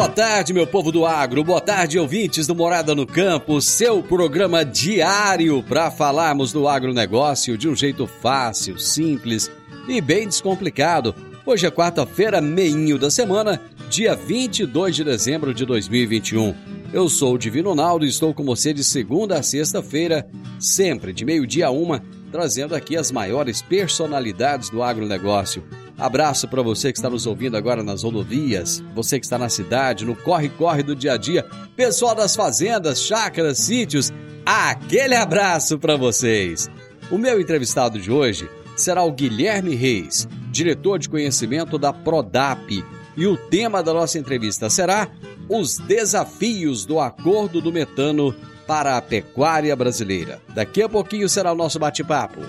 Boa 0.00 0.08
tarde, 0.08 0.54
meu 0.54 0.66
povo 0.66 0.90
do 0.90 1.04
agro. 1.04 1.44
Boa 1.44 1.60
tarde, 1.60 1.98
ouvintes 1.98 2.46
do 2.46 2.54
Morada 2.54 2.94
no 2.94 3.06
Campo, 3.06 3.60
seu 3.60 4.02
programa 4.02 4.64
diário 4.64 5.62
para 5.62 5.90
falarmos 5.90 6.54
do 6.54 6.66
agronegócio 6.66 7.58
de 7.58 7.68
um 7.68 7.76
jeito 7.76 8.06
fácil, 8.06 8.78
simples 8.78 9.50
e 9.86 10.00
bem 10.00 10.26
descomplicado. 10.26 11.14
Hoje 11.44 11.66
é 11.66 11.70
quarta-feira, 11.70 12.40
meinho 12.40 12.98
da 12.98 13.10
semana, 13.10 13.60
dia 13.90 14.16
22 14.16 14.96
de 14.96 15.04
dezembro 15.04 15.52
de 15.52 15.66
2021. 15.66 16.54
Eu 16.94 17.06
sou 17.10 17.34
o 17.34 17.38
Divino 17.38 17.74
Naldo 17.74 18.06
e 18.06 18.08
estou 18.08 18.32
com 18.32 18.42
você 18.42 18.72
de 18.72 18.82
segunda 18.82 19.38
a 19.38 19.42
sexta-feira, 19.42 20.26
sempre 20.58 21.12
de 21.12 21.26
meio-dia 21.26 21.66
a 21.66 21.70
uma, 21.70 22.02
trazendo 22.32 22.74
aqui 22.74 22.96
as 22.96 23.12
maiores 23.12 23.60
personalidades 23.60 24.70
do 24.70 24.82
agronegócio 24.82 25.62
Abraço 26.00 26.48
para 26.48 26.62
você 26.62 26.90
que 26.90 26.98
está 26.98 27.10
nos 27.10 27.26
ouvindo 27.26 27.58
agora 27.58 27.82
nas 27.82 28.02
rodovias, 28.02 28.82
você 28.94 29.20
que 29.20 29.26
está 29.26 29.36
na 29.36 29.50
cidade, 29.50 30.06
no 30.06 30.16
corre-corre 30.16 30.82
do 30.82 30.96
dia 30.96 31.12
a 31.12 31.16
dia, 31.18 31.46
pessoal 31.76 32.14
das 32.14 32.34
fazendas, 32.34 33.02
chácaras, 33.02 33.58
sítios, 33.58 34.10
aquele 34.46 35.14
abraço 35.14 35.78
para 35.78 35.96
vocês. 35.96 36.70
O 37.10 37.18
meu 37.18 37.38
entrevistado 37.38 37.98
de 37.98 38.10
hoje 38.10 38.48
será 38.74 39.02
o 39.02 39.12
Guilherme 39.12 39.74
Reis, 39.74 40.26
diretor 40.50 40.98
de 40.98 41.08
conhecimento 41.08 41.76
da 41.76 41.92
Prodap, 41.92 42.82
e 43.14 43.26
o 43.26 43.36
tema 43.36 43.82
da 43.82 43.92
nossa 43.92 44.18
entrevista 44.18 44.70
será 44.70 45.06
os 45.50 45.76
desafios 45.76 46.86
do 46.86 46.98
acordo 46.98 47.60
do 47.60 47.70
metano 47.70 48.34
para 48.66 48.96
a 48.96 49.02
pecuária 49.02 49.76
brasileira. 49.76 50.40
Daqui 50.54 50.80
a 50.82 50.88
pouquinho 50.88 51.28
será 51.28 51.52
o 51.52 51.56
nosso 51.56 51.78
bate-papo. 51.78 52.40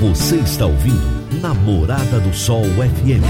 Você 0.00 0.36
está 0.36 0.66
ouvindo 0.66 1.29
Namorada 1.40 2.20
do 2.20 2.34
Sol 2.34 2.64
FM. 2.64 3.24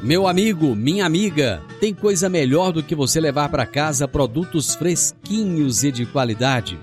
Meu 0.00 0.28
amigo, 0.28 0.76
minha 0.76 1.04
amiga, 1.04 1.60
tem 1.80 1.92
coisa 1.92 2.28
melhor 2.28 2.70
do 2.70 2.80
que 2.80 2.94
você 2.94 3.20
levar 3.20 3.48
para 3.48 3.66
casa 3.66 4.06
produtos 4.06 4.76
fresquinhos 4.76 5.82
e 5.82 5.90
de 5.90 6.06
qualidade. 6.06 6.78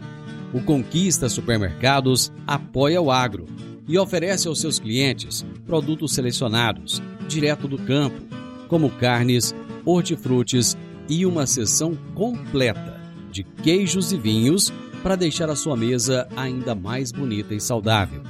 O 0.53 0.59
Conquista 0.59 1.29
Supermercados 1.29 2.33
apoia 2.45 3.01
o 3.01 3.09
agro 3.09 3.45
e 3.87 3.97
oferece 3.97 4.49
aos 4.49 4.59
seus 4.59 4.77
clientes 4.77 5.45
produtos 5.65 6.13
selecionados, 6.13 7.01
direto 7.29 7.65
do 7.65 7.77
campo, 7.77 8.21
como 8.67 8.89
carnes, 8.89 9.55
hortifrutis 9.85 10.75
e 11.07 11.25
uma 11.25 11.47
seção 11.47 11.97
completa 12.13 12.99
de 13.31 13.45
queijos 13.45 14.11
e 14.11 14.17
vinhos 14.17 14.73
para 15.05 15.15
deixar 15.15 15.51
a 15.51 15.55
sua 15.55 15.77
mesa 15.77 16.27
ainda 16.35 16.73
mais 16.73 17.11
bonita 17.11 17.53
e 17.53 17.61
saudável. 17.61 18.23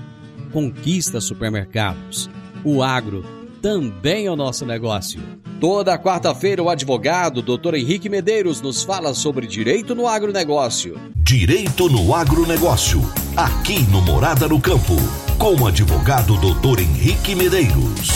Conquista 0.52 1.22
supermercados. 1.22 2.30
O 2.66 2.84
agro 2.84 3.24
também 3.62 4.26
é 4.26 4.32
o 4.32 4.36
nosso 4.36 4.66
negócio. 4.66 5.22
Toda 5.62 5.98
quarta-feira, 5.98 6.62
o 6.62 6.70
advogado 6.70 7.42
Dr. 7.42 7.76
Henrique 7.76 8.10
Medeiros 8.10 8.60
nos 8.60 8.84
fala 8.84 9.14
sobre 9.14 9.48
direito 9.48 9.96
no 9.96 10.06
agronegócio. 10.06 11.00
Direito 11.16 11.88
no 11.88 12.14
agronegócio, 12.14 13.00
aqui 13.38 13.80
no 13.90 14.02
Morada 14.02 14.46
no 14.46 14.60
Campo, 14.60 14.98
com 15.40 15.56
o 15.56 15.68
advogado 15.68 16.36
Dr. 16.36 16.82
Henrique 16.82 17.36
Medeiros. 17.36 18.10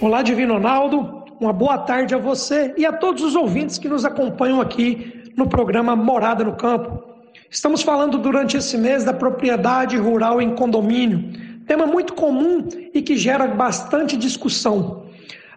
Olá, 0.00 0.22
Divino 0.22 0.54
Ronaldo. 0.54 1.24
Uma 1.38 1.52
boa 1.52 1.76
tarde 1.76 2.14
a 2.14 2.18
você 2.18 2.72
e 2.78 2.86
a 2.86 2.92
todos 2.92 3.22
os 3.22 3.34
ouvintes 3.34 3.76
que 3.76 3.86
nos 3.88 4.06
acompanham 4.06 4.62
aqui 4.62 5.23
no 5.36 5.48
programa 5.48 5.96
Morada 5.96 6.44
no 6.44 6.54
Campo. 6.54 7.02
Estamos 7.50 7.82
falando 7.82 8.18
durante 8.18 8.56
esse 8.56 8.76
mês 8.76 9.04
da 9.04 9.12
propriedade 9.12 9.96
rural 9.96 10.40
em 10.40 10.54
condomínio, 10.54 11.32
tema 11.66 11.86
muito 11.86 12.14
comum 12.14 12.66
e 12.92 13.00
que 13.02 13.16
gera 13.16 13.46
bastante 13.46 14.16
discussão. 14.16 15.04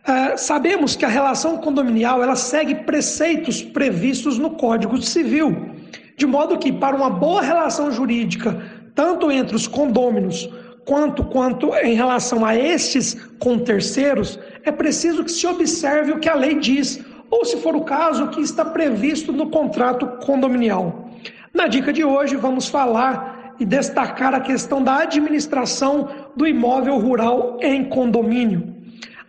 Uh, 0.08 0.38
sabemos 0.38 0.96
que 0.96 1.04
a 1.04 1.10
relação 1.10 1.58
condominial 1.58 2.24
ela 2.24 2.36
segue 2.36 2.76
preceitos 2.76 3.62
previstos 3.62 4.38
no 4.38 4.52
Código 4.52 5.02
Civil, 5.02 5.72
de 6.16 6.26
modo 6.26 6.58
que 6.58 6.72
para 6.72 6.96
uma 6.96 7.10
boa 7.10 7.42
relação 7.42 7.92
jurídica, 7.92 8.62
tanto 8.96 9.30
entre 9.30 9.56
os 9.56 9.68
condôminos 9.68 10.50
quanto 10.86 11.26
quanto 11.26 11.76
em 11.76 11.94
relação 11.94 12.46
a 12.46 12.56
estes 12.56 13.16
com 13.38 13.60
terceiros, 13.60 14.40
é 14.64 14.72
preciso 14.72 15.24
que 15.24 15.32
se 15.32 15.46
observe 15.46 16.14
o 16.14 16.20
que 16.20 16.30
a 16.30 16.36
lei 16.36 16.56
diz 16.56 17.04
ou, 17.30 17.46
se 17.46 17.58
for 17.58 17.76
o 17.76 17.82
caso, 17.82 18.28
que 18.30 18.42
está 18.42 18.64
previsto 18.64 19.32
no 19.32 19.50
contrato 19.50 20.08
condominial. 20.26 21.10
Na 21.54 21.68
dica 21.68 21.92
de 21.92 22.04
hoje, 22.04 22.36
vamos 22.36 22.68
falar 22.68 23.56
e 23.60 23.66
destacar 23.66 24.34
a 24.34 24.40
questão 24.40 24.84
da 24.84 25.00
administração 25.00 26.10
do 26.36 26.46
imóvel 26.46 26.98
rural 27.00 27.58
em 27.62 27.86
condomínio. 27.86 28.76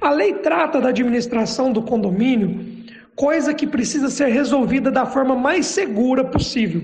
A 0.00 0.10
lei 0.10 0.34
trata 0.34 0.81
da 0.81 0.91
administração 0.91 1.72
do 1.72 1.82
condomínio, 1.82 2.64
coisa 3.16 3.53
que 3.53 3.66
precisa 3.66 4.08
ser 4.08 4.28
resolvida 4.28 4.91
da 4.91 5.06
forma 5.06 5.34
mais 5.34 5.66
segura 5.66 6.25
possível. 6.25 6.82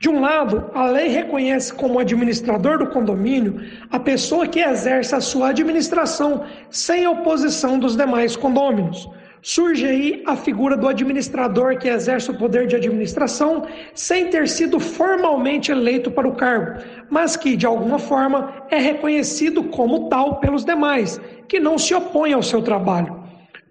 De 0.00 0.08
um 0.08 0.20
lado, 0.20 0.70
a 0.74 0.86
lei 0.86 1.08
reconhece 1.08 1.72
como 1.74 1.98
administrador 1.98 2.78
do 2.78 2.86
condomínio 2.86 3.60
a 3.90 4.00
pessoa 4.00 4.46
que 4.46 4.60
exerce 4.60 5.14
a 5.14 5.20
sua 5.20 5.50
administração 5.50 6.44
sem 6.70 7.06
oposição 7.06 7.78
dos 7.78 7.94
demais 7.94 8.34
condôminos 8.34 9.08
surge 9.42 9.86
aí 9.86 10.22
a 10.26 10.36
figura 10.36 10.76
do 10.76 10.88
administrador 10.88 11.78
que 11.78 11.88
exerce 11.88 12.30
o 12.30 12.38
poder 12.38 12.66
de 12.66 12.76
administração 12.76 13.66
sem 13.94 14.26
ter 14.26 14.48
sido 14.48 14.78
formalmente 14.78 15.70
eleito 15.70 16.10
para 16.10 16.28
o 16.28 16.34
cargo, 16.34 16.80
mas 17.08 17.36
que, 17.36 17.56
de 17.56 17.66
alguma 17.66 17.98
forma, 17.98 18.64
é 18.70 18.78
reconhecido 18.78 19.64
como 19.64 20.08
tal 20.08 20.40
pelos 20.40 20.64
demais, 20.64 21.20
que 21.48 21.58
não 21.58 21.78
se 21.78 21.94
opõem 21.94 22.32
ao 22.32 22.42
seu 22.42 22.62
trabalho. 22.62 23.22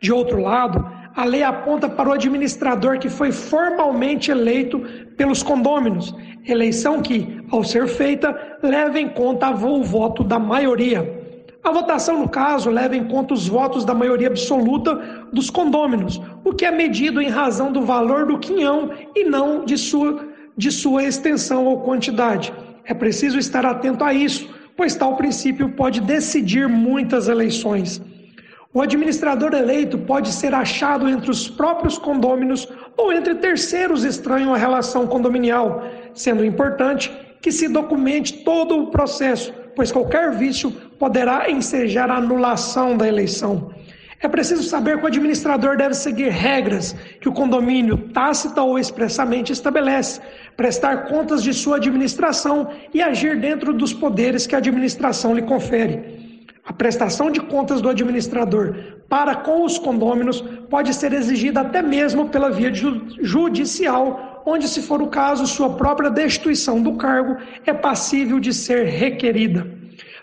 De 0.01 0.11
outro 0.11 0.41
lado, 0.41 0.85
a 1.15 1.25
lei 1.25 1.43
aponta 1.43 1.89
para 1.89 2.09
o 2.09 2.13
administrador 2.13 2.97
que 2.97 3.09
foi 3.09 3.31
formalmente 3.31 4.31
eleito 4.31 4.79
pelos 5.17 5.43
condôminos, 5.43 6.15
eleição 6.47 7.01
que, 7.01 7.41
ao 7.51 7.63
ser 7.63 7.87
feita, 7.87 8.57
leva 8.63 8.99
em 8.99 9.09
conta 9.09 9.49
o 9.49 9.83
voto 9.83 10.23
da 10.23 10.39
maioria. 10.39 11.18
A 11.63 11.71
votação, 11.71 12.19
no 12.19 12.29
caso, 12.29 12.69
leva 12.69 12.95
em 12.95 13.03
conta 13.03 13.33
os 13.33 13.47
votos 13.47 13.83
da 13.83 13.93
maioria 13.93 14.27
absoluta 14.27 14.95
dos 15.31 15.49
condôminos, 15.49 16.21
o 16.43 16.53
que 16.53 16.65
é 16.65 16.71
medido 16.71 17.21
em 17.21 17.29
razão 17.29 17.71
do 17.71 17.81
valor 17.81 18.25
do 18.25 18.39
quinhão 18.39 18.91
e 19.15 19.25
não 19.25 19.65
de 19.65 19.77
sua, 19.77 20.25
de 20.55 20.71
sua 20.71 21.03
extensão 21.03 21.65
ou 21.65 21.81
quantidade. 21.81 22.53
É 22.85 22.93
preciso 22.93 23.37
estar 23.37 23.65
atento 23.65 24.03
a 24.03 24.13
isso, 24.13 24.49
pois 24.75 24.95
tal 24.95 25.17
princípio 25.17 25.69
pode 25.73 25.99
decidir 25.99 26.67
muitas 26.67 27.27
eleições. 27.27 28.01
O 28.73 28.81
administrador 28.81 29.53
eleito 29.53 29.97
pode 29.97 30.31
ser 30.31 30.53
achado 30.53 31.09
entre 31.09 31.29
os 31.29 31.49
próprios 31.49 31.97
condôminos 31.97 32.67
ou 32.95 33.11
entre 33.11 33.35
terceiros 33.35 34.05
estranhos 34.05 34.53
à 34.53 34.57
relação 34.57 35.07
condominial, 35.07 35.83
sendo 36.13 36.45
importante 36.45 37.11
que 37.41 37.51
se 37.51 37.67
documente 37.67 38.43
todo 38.43 38.77
o 38.77 38.87
processo, 38.87 39.53
pois 39.79 39.93
qualquer 39.93 40.31
vício 40.31 40.69
poderá 40.99 41.49
ensejar 41.49 42.11
a 42.11 42.17
anulação 42.17 42.97
da 42.97 43.07
eleição. 43.07 43.71
É 44.19 44.27
preciso 44.27 44.63
saber 44.63 44.97
que 44.97 45.05
o 45.05 45.07
administrador 45.07 45.77
deve 45.77 45.93
seguir 45.93 46.27
regras 46.27 46.93
que 47.21 47.29
o 47.29 47.31
condomínio, 47.31 47.97
tácita 48.09 48.61
ou 48.61 48.77
expressamente, 48.77 49.53
estabelece, 49.53 50.19
prestar 50.57 51.07
contas 51.07 51.41
de 51.41 51.53
sua 51.53 51.77
administração 51.77 52.67
e 52.93 53.01
agir 53.01 53.39
dentro 53.39 53.71
dos 53.71 53.93
poderes 53.93 54.45
que 54.45 54.53
a 54.53 54.57
administração 54.57 55.33
lhe 55.33 55.43
confere. 55.43 56.49
A 56.65 56.73
prestação 56.73 57.31
de 57.31 57.39
contas 57.39 57.79
do 57.79 57.87
administrador 57.87 58.75
para 59.07 59.33
com 59.33 59.63
os 59.63 59.79
condôminos 59.79 60.41
pode 60.69 60.93
ser 60.93 61.13
exigida 61.13 61.61
até 61.61 61.81
mesmo 61.81 62.27
pela 62.27 62.51
via 62.51 62.69
judicial, 62.73 64.28
onde, 64.49 64.67
se 64.67 64.81
for 64.81 65.01
o 65.01 65.07
caso, 65.07 65.45
sua 65.45 65.69
própria 65.81 66.09
destituição 66.09 66.81
do 66.81 66.93
cargo 66.95 67.37
é 67.65 67.73
passível 67.73 68.39
de 68.39 68.53
ser 68.53 68.85
requerida. 68.85 69.79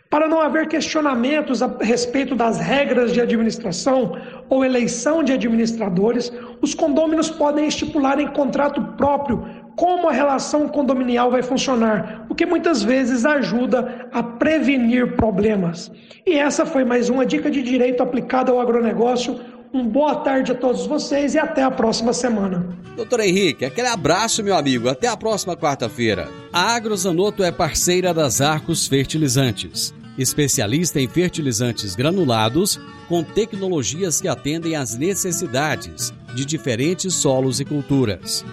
Para 0.08 0.28
não 0.28 0.40
haver 0.40 0.68
questionamentos 0.68 1.62
a 1.62 1.68
respeito 1.80 2.34
das 2.34 2.60
regras 2.60 3.12
de 3.12 3.20
administração 3.20 4.16
ou 4.48 4.64
eleição 4.64 5.22
de 5.22 5.32
administradores, 5.32 6.32
os 6.62 6.74
condôminos 6.74 7.28
podem 7.28 7.66
estipular 7.66 8.20
em 8.20 8.28
contrato 8.28 8.80
próprio 8.96 9.44
como 9.76 10.08
a 10.08 10.12
relação 10.12 10.68
condominial 10.68 11.30
vai 11.30 11.42
funcionar, 11.42 12.24
o 12.30 12.34
que 12.34 12.46
muitas 12.46 12.82
vezes 12.82 13.26
ajuda 13.26 14.08
a 14.10 14.22
prevenir 14.22 15.16
problemas. 15.16 15.92
E 16.26 16.32
essa 16.32 16.64
foi 16.64 16.82
mais 16.82 17.10
uma 17.10 17.26
dica 17.26 17.50
de 17.50 17.62
direito 17.62 18.02
aplicada 18.02 18.50
ao 18.50 18.58
agronegócio. 18.58 19.38
Um 19.76 19.86
boa 19.86 20.14
tarde 20.14 20.52
a 20.52 20.54
todos 20.54 20.86
vocês 20.86 21.34
e 21.34 21.38
até 21.38 21.62
a 21.62 21.70
próxima 21.70 22.14
semana. 22.14 22.66
Doutor 22.96 23.20
Henrique, 23.20 23.62
aquele 23.62 23.88
abraço, 23.88 24.42
meu 24.42 24.56
amigo. 24.56 24.88
Até 24.88 25.06
a 25.06 25.14
próxima 25.18 25.54
quarta-feira. 25.54 26.30
A 26.50 26.74
Agrozanoto 26.74 27.44
é 27.44 27.52
parceira 27.52 28.14
das 28.14 28.40
Arcos 28.40 28.88
Fertilizantes, 28.88 29.92
especialista 30.16 30.98
em 30.98 31.06
fertilizantes 31.06 31.94
granulados 31.94 32.80
com 33.06 33.22
tecnologias 33.22 34.18
que 34.18 34.28
atendem 34.28 34.76
às 34.76 34.96
necessidades 34.96 36.10
de 36.34 36.46
diferentes 36.46 37.12
solos 37.12 37.60
e 37.60 37.64
culturas. 37.66 38.46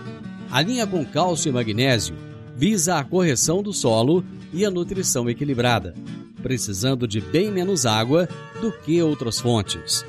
A 0.52 0.62
linha 0.62 0.86
com 0.86 1.06
cálcio 1.06 1.48
e 1.48 1.54
magnésio 1.54 2.18
visa 2.54 3.00
a 3.00 3.04
correção 3.06 3.64
do 3.64 3.72
solo 3.72 4.26
e 4.52 4.66
a 4.66 4.70
nutrição 4.70 5.30
equilibrada, 5.30 5.94
precisando 6.42 7.08
de 7.08 7.22
bem 7.22 7.50
menos 7.50 7.86
água 7.86 8.28
do 8.60 8.74
que 8.74 9.02
outras 9.02 9.40
fontes. 9.40 10.06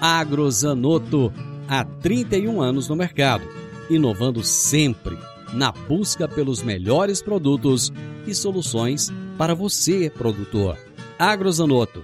Agrozanoto, 0.00 1.32
há 1.68 1.84
31 1.84 2.60
anos 2.60 2.88
no 2.88 2.96
mercado, 2.96 3.44
inovando 3.90 4.42
sempre 4.42 5.18
na 5.52 5.72
busca 5.72 6.28
pelos 6.28 6.62
melhores 6.62 7.22
produtos 7.22 7.92
e 8.26 8.34
soluções 8.34 9.10
para 9.36 9.54
você, 9.54 10.10
produtor. 10.10 10.76
Agrozanoto. 11.18 12.02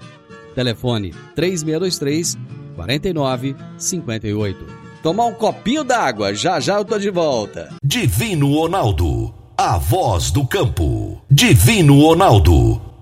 Telefone 0.54 1.12
3623 1.34 2.38
4958 2.76 4.84
tomar 5.04 5.26
um 5.26 5.34
copinho 5.34 5.84
d'água. 5.84 6.34
Já 6.34 6.58
já 6.58 6.78
eu 6.78 6.84
tô 6.84 6.98
de 6.98 7.10
volta. 7.10 7.68
Divino 7.84 8.54
Ronaldo, 8.54 9.34
a 9.54 9.76
voz 9.76 10.30
do 10.30 10.46
campo. 10.46 11.22
Divino 11.30 12.00
Ronaldo, 12.00 12.80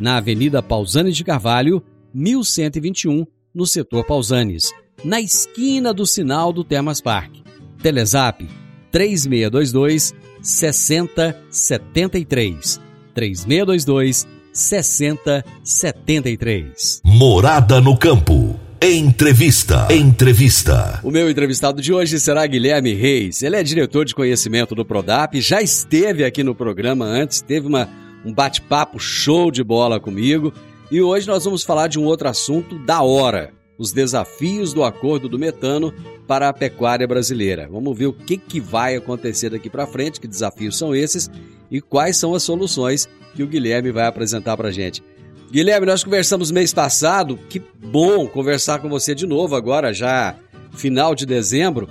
na 0.00 0.16
Avenida 0.16 0.62
Pausanes 0.62 1.14
de 1.16 1.24
Carvalho, 1.24 1.82
1121, 2.12 3.26
no 3.54 3.66
setor 3.66 4.04
Pausanes, 4.04 4.72
na 5.04 5.20
esquina 5.20 5.92
do 5.92 6.06
sinal 6.06 6.52
do 6.52 6.64
Termas 6.64 7.00
Park. 7.00 7.36
Telezap 7.82 8.48
3622 8.90 10.14
6073. 10.40 12.80
3622 13.14 14.26
6073. 14.52 17.02
Morada 17.04 17.80
no 17.80 17.96
campo. 17.96 18.58
Entrevista. 18.80 19.88
Entrevista. 19.90 21.00
O 21.02 21.10
meu 21.10 21.28
entrevistado 21.30 21.80
de 21.80 21.92
hoje 21.92 22.20
será 22.20 22.46
Guilherme 22.46 22.94
Reis. 22.94 23.42
Ele 23.42 23.56
é 23.56 23.62
diretor 23.62 24.04
de 24.04 24.14
conhecimento 24.14 24.74
do 24.74 24.84
Prodap, 24.84 25.40
já 25.40 25.62
esteve 25.62 26.24
aqui 26.24 26.44
no 26.44 26.54
programa 26.54 27.06
antes, 27.06 27.40
teve 27.40 27.66
uma, 27.66 27.88
um 28.26 28.32
bate-papo 28.32 28.98
show 28.98 29.50
de 29.52 29.62
bola 29.62 30.00
comigo. 30.00 30.52
E 30.90 31.00
hoje 31.00 31.28
nós 31.28 31.44
vamos 31.44 31.62
falar 31.62 31.86
de 31.86 31.98
um 31.98 32.04
outro 32.04 32.28
assunto 32.28 32.76
da 32.80 33.00
hora: 33.02 33.52
os 33.78 33.92
desafios 33.92 34.74
do 34.74 34.82
acordo 34.82 35.28
do 35.28 35.38
metano 35.38 35.94
para 36.26 36.48
a 36.48 36.52
pecuária 36.52 37.06
brasileira. 37.06 37.68
Vamos 37.70 37.96
ver 37.96 38.06
o 38.06 38.12
que, 38.12 38.36
que 38.36 38.60
vai 38.60 38.96
acontecer 38.96 39.50
daqui 39.50 39.70
para 39.70 39.86
frente, 39.86 40.20
que 40.20 40.26
desafios 40.26 40.76
são 40.76 40.94
esses 40.94 41.30
e 41.70 41.80
quais 41.80 42.16
são 42.16 42.34
as 42.34 42.42
soluções 42.42 43.08
que 43.34 43.42
o 43.42 43.46
Guilherme 43.46 43.92
vai 43.92 44.06
apresentar 44.06 44.56
para 44.56 44.68
a 44.68 44.72
gente. 44.72 45.02
Guilherme, 45.50 45.86
nós 45.86 46.02
conversamos 46.02 46.50
mês 46.50 46.74
passado. 46.74 47.38
Que 47.48 47.62
bom 47.78 48.26
conversar 48.26 48.80
com 48.80 48.88
você 48.88 49.14
de 49.14 49.26
novo 49.26 49.54
agora, 49.54 49.92
já 49.92 50.34
final 50.72 51.14
de 51.14 51.24
dezembro. 51.24 51.88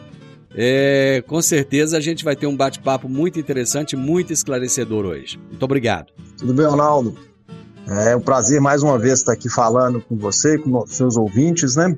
É, 0.57 1.21
com 1.27 1.41
certeza 1.41 1.97
a 1.97 1.99
gente 1.99 2.23
vai 2.23 2.35
ter 2.35 2.47
um 2.47 2.55
bate-papo 2.55 3.09
muito 3.09 3.37
interessante, 3.37 3.95
muito 3.95 4.31
esclarecedor 4.31 5.05
hoje. 5.05 5.37
Muito 5.49 5.63
obrigado. 5.63 6.13
Tudo 6.37 6.53
bem, 6.53 6.65
Ronaldo? 6.65 7.17
É 7.87 8.15
um 8.15 8.21
prazer 8.21 8.59
mais 8.59 8.81
uma 8.81 8.97
vez 8.97 9.19
estar 9.19 9.33
aqui 9.33 9.49
falando 9.49 10.01
com 10.01 10.15
você, 10.15 10.57
com 10.57 10.77
os 10.77 10.91
seus 10.91 11.15
ouvintes, 11.15 11.75
né? 11.75 11.95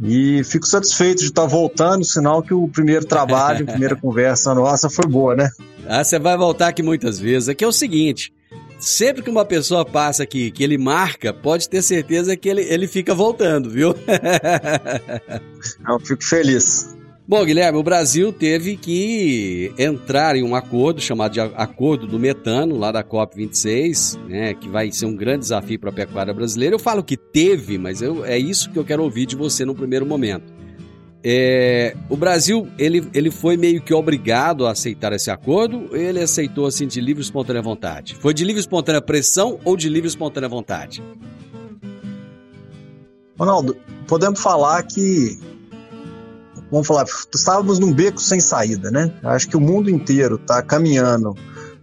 E 0.00 0.42
fico 0.44 0.66
satisfeito 0.66 1.20
de 1.20 1.26
estar 1.26 1.46
voltando, 1.46 2.04
sinal 2.04 2.42
que 2.42 2.52
o 2.52 2.68
primeiro 2.68 3.04
trabalho, 3.04 3.64
a 3.64 3.70
primeira 3.70 3.96
conversa 4.00 4.54
nossa 4.54 4.90
foi 4.90 5.06
boa, 5.06 5.34
né? 5.34 5.50
Ah, 5.86 6.02
você 6.04 6.18
vai 6.18 6.36
voltar 6.36 6.68
aqui 6.68 6.82
muitas 6.82 7.18
vezes. 7.18 7.48
Aqui 7.48 7.64
é 7.64 7.68
o 7.68 7.72
seguinte: 7.72 8.32
sempre 8.78 9.22
que 9.22 9.30
uma 9.30 9.44
pessoa 9.44 9.84
passa 9.84 10.22
aqui, 10.22 10.50
que 10.50 10.62
ele 10.62 10.76
marca, 10.76 11.32
pode 11.32 11.68
ter 11.68 11.82
certeza 11.82 12.36
que 12.36 12.48
ele, 12.48 12.62
ele 12.62 12.86
fica 12.86 13.14
voltando, 13.14 13.70
viu? 13.70 13.94
Eu 15.88 16.00
fico 16.00 16.22
feliz. 16.22 16.94
Bom, 17.26 17.44
Guilherme, 17.44 17.78
o 17.78 17.82
Brasil 17.84 18.32
teve 18.32 18.76
que 18.76 19.72
entrar 19.78 20.34
em 20.34 20.42
um 20.42 20.56
acordo 20.56 21.00
chamado 21.00 21.32
de 21.32 21.40
Acordo 21.40 22.04
do 22.04 22.18
Metano, 22.18 22.76
lá 22.76 22.90
da 22.90 23.04
COP26, 23.04 24.18
né, 24.28 24.54
que 24.54 24.68
vai 24.68 24.90
ser 24.90 25.06
um 25.06 25.14
grande 25.14 25.40
desafio 25.40 25.78
para 25.78 25.90
a 25.90 25.92
pecuária 25.92 26.34
brasileira. 26.34 26.74
Eu 26.74 26.80
falo 26.80 27.02
que 27.02 27.16
teve, 27.16 27.78
mas 27.78 28.02
eu, 28.02 28.24
é 28.24 28.36
isso 28.36 28.70
que 28.70 28.78
eu 28.78 28.84
quero 28.84 29.04
ouvir 29.04 29.26
de 29.26 29.36
você 29.36 29.64
no 29.64 29.72
primeiro 29.72 30.04
momento. 30.04 30.52
É, 31.24 31.96
o 32.10 32.16
Brasil 32.16 32.66
ele, 32.76 33.08
ele 33.14 33.30
foi 33.30 33.56
meio 33.56 33.80
que 33.80 33.94
obrigado 33.94 34.66
a 34.66 34.72
aceitar 34.72 35.12
esse 35.12 35.30
acordo 35.30 35.96
ele 35.96 36.20
aceitou 36.20 36.66
assim 36.66 36.84
de 36.84 37.00
livre 37.00 37.22
e 37.22 37.24
espontânea 37.24 37.62
vontade? 37.62 38.16
Foi 38.16 38.34
de 38.34 38.44
livre 38.44 38.58
e 38.58 38.62
espontânea 38.62 39.00
pressão 39.00 39.60
ou 39.64 39.76
de 39.76 39.88
livre 39.88 40.08
e 40.08 40.10
espontânea 40.10 40.48
vontade? 40.48 41.00
Ronaldo, 43.38 43.76
podemos 44.08 44.40
falar 44.40 44.82
que 44.82 45.38
vamos 46.72 46.86
falar, 46.86 47.04
estávamos 47.34 47.78
num 47.78 47.92
beco 47.92 48.20
sem 48.20 48.40
saída, 48.40 48.90
né? 48.90 49.12
Acho 49.22 49.46
que 49.46 49.56
o 49.56 49.60
mundo 49.60 49.90
inteiro 49.90 50.36
está 50.36 50.62
caminhando 50.62 51.36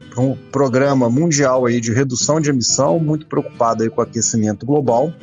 para 0.10 0.24
um 0.24 0.36
programa 0.51 1.08
mundial 1.08 1.67
aí 1.67 1.79
de 1.79 1.93
redução 1.93 2.41
de 2.41 2.50
emissão, 2.50 3.00
muito 3.00 3.27
preocupado 3.27 3.84
aí 3.84 3.89
com 3.89 4.01
o 4.01 4.03
aquecimento 4.03 4.65
global. 4.65 5.13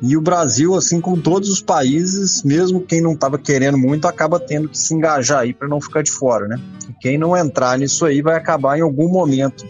E 0.00 0.16
o 0.16 0.20
Brasil, 0.20 0.76
assim 0.76 1.00
como 1.00 1.20
todos 1.20 1.48
os 1.48 1.60
países, 1.60 2.44
mesmo 2.44 2.80
quem 2.82 3.00
não 3.00 3.12
estava 3.12 3.36
querendo 3.36 3.76
muito, 3.76 4.06
acaba 4.06 4.38
tendo 4.38 4.68
que 4.68 4.78
se 4.78 4.94
engajar 4.94 5.40
aí 5.40 5.52
para 5.52 5.66
não 5.66 5.80
ficar 5.80 6.02
de 6.02 6.12
fora, 6.12 6.46
né? 6.46 6.60
E 6.88 6.92
quem 7.00 7.18
não 7.18 7.36
entrar 7.36 7.76
nisso 7.76 8.04
aí 8.04 8.22
vai 8.22 8.36
acabar 8.36 8.78
em 8.78 8.82
algum 8.82 9.08
momento 9.08 9.66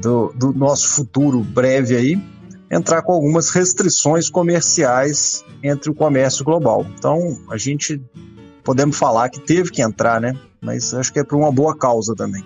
do, 0.00 0.32
do 0.34 0.52
nosso 0.54 0.88
futuro 0.88 1.40
breve 1.40 1.94
aí, 1.94 2.31
entrar 2.72 3.02
com 3.02 3.12
algumas 3.12 3.50
restrições 3.50 4.30
comerciais 4.30 5.44
entre 5.62 5.90
o 5.90 5.94
comércio 5.94 6.42
global. 6.42 6.86
Então, 6.98 7.38
a 7.50 7.58
gente 7.58 8.00
podemos 8.64 8.96
falar 8.96 9.28
que 9.28 9.38
teve 9.38 9.70
que 9.70 9.82
entrar, 9.82 10.18
né? 10.18 10.34
Mas 10.58 10.94
acho 10.94 11.12
que 11.12 11.18
é 11.18 11.24
por 11.24 11.36
uma 11.36 11.52
boa 11.52 11.76
causa 11.76 12.14
também. 12.14 12.42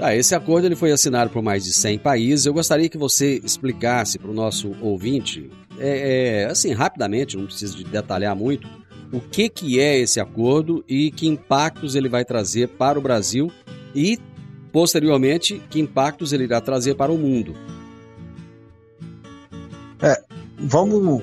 Ah, 0.00 0.14
esse 0.14 0.34
acordo 0.34 0.66
ele 0.66 0.76
foi 0.76 0.90
assinado 0.90 1.30
por 1.30 1.42
mais 1.42 1.64
de 1.64 1.72
100 1.72 1.98
países. 1.98 2.46
Eu 2.46 2.54
gostaria 2.54 2.88
que 2.88 2.98
você 2.98 3.40
explicasse 3.44 4.18
para 4.18 4.30
o 4.30 4.34
nosso 4.34 4.74
ouvinte 4.80 5.50
é, 5.78 6.42
é, 6.42 6.44
assim, 6.46 6.72
rapidamente, 6.72 7.36
não 7.36 7.46
preciso 7.46 7.76
de 7.76 7.84
detalhar 7.84 8.34
muito, 8.34 8.68
o 9.12 9.20
que, 9.20 9.48
que 9.48 9.78
é 9.80 9.98
esse 9.98 10.18
acordo 10.18 10.84
e 10.88 11.10
que 11.10 11.28
impactos 11.28 11.94
ele 11.94 12.08
vai 12.08 12.24
trazer 12.24 12.68
para 12.68 12.98
o 12.98 13.02
Brasil 13.02 13.50
e, 13.94 14.18
posteriormente, 14.72 15.62
que 15.70 15.80
impactos 15.80 16.32
ele 16.32 16.44
irá 16.44 16.60
trazer 16.60 16.94
para 16.94 17.12
o 17.12 17.18
mundo. 17.18 17.54
Vamos, 20.58 21.22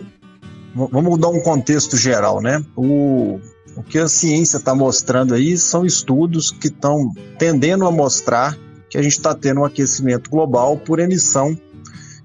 vamos 0.73 1.19
dar 1.19 1.29
um 1.29 1.41
contexto 1.41 1.97
geral, 1.97 2.41
né? 2.41 2.63
O, 2.75 3.39
o 3.75 3.83
que 3.83 3.99
a 3.99 4.07
ciência 4.07 4.57
está 4.57 4.73
mostrando 4.73 5.33
aí 5.33 5.57
são 5.57 5.85
estudos 5.85 6.51
que 6.51 6.67
estão 6.67 7.11
tendendo 7.37 7.85
a 7.85 7.91
mostrar 7.91 8.57
que 8.89 8.97
a 8.97 9.01
gente 9.01 9.13
está 9.13 9.35
tendo 9.35 9.61
um 9.61 9.65
aquecimento 9.65 10.29
global 10.29 10.77
por 10.77 10.99
emissão 10.99 11.57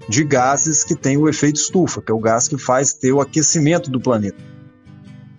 de 0.07 0.23
gases 0.23 0.83
que 0.83 0.95
têm 0.95 1.17
o 1.17 1.27
efeito 1.27 1.57
estufa, 1.57 2.01
que 2.01 2.11
é 2.11 2.15
o 2.15 2.19
gás 2.19 2.47
que 2.47 2.57
faz 2.57 2.93
ter 2.93 3.11
o 3.11 3.21
aquecimento 3.21 3.91
do 3.91 3.99
planeta. 3.99 4.37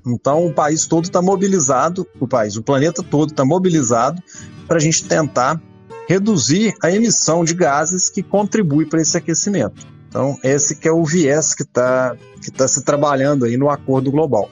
Então 0.06 0.46
o 0.46 0.52
país 0.52 0.86
todo 0.86 1.04
está 1.04 1.22
mobilizado, 1.22 2.06
o 2.20 2.26
país, 2.26 2.56
o 2.56 2.62
planeta 2.62 3.02
todo 3.02 3.30
está 3.30 3.44
mobilizado 3.44 4.22
para 4.66 4.76
a 4.76 4.80
gente 4.80 5.04
tentar 5.04 5.60
reduzir 6.08 6.74
a 6.82 6.90
emissão 6.90 7.44
de 7.44 7.54
gases 7.54 8.10
que 8.10 8.22
contribui 8.22 8.86
para 8.86 9.00
esse 9.00 9.16
aquecimento. 9.16 9.86
Então 10.12 10.38
esse 10.45 10.76
que 10.76 10.87
é 10.87 10.92
o 10.92 11.02
viés 11.02 11.54
que 11.54 11.62
está 11.62 12.14
que 12.42 12.50
tá 12.50 12.69
se 12.69 12.85
trabalhando 12.85 13.47
aí 13.47 13.57
no 13.57 13.71
acordo 13.71 14.11
global. 14.11 14.50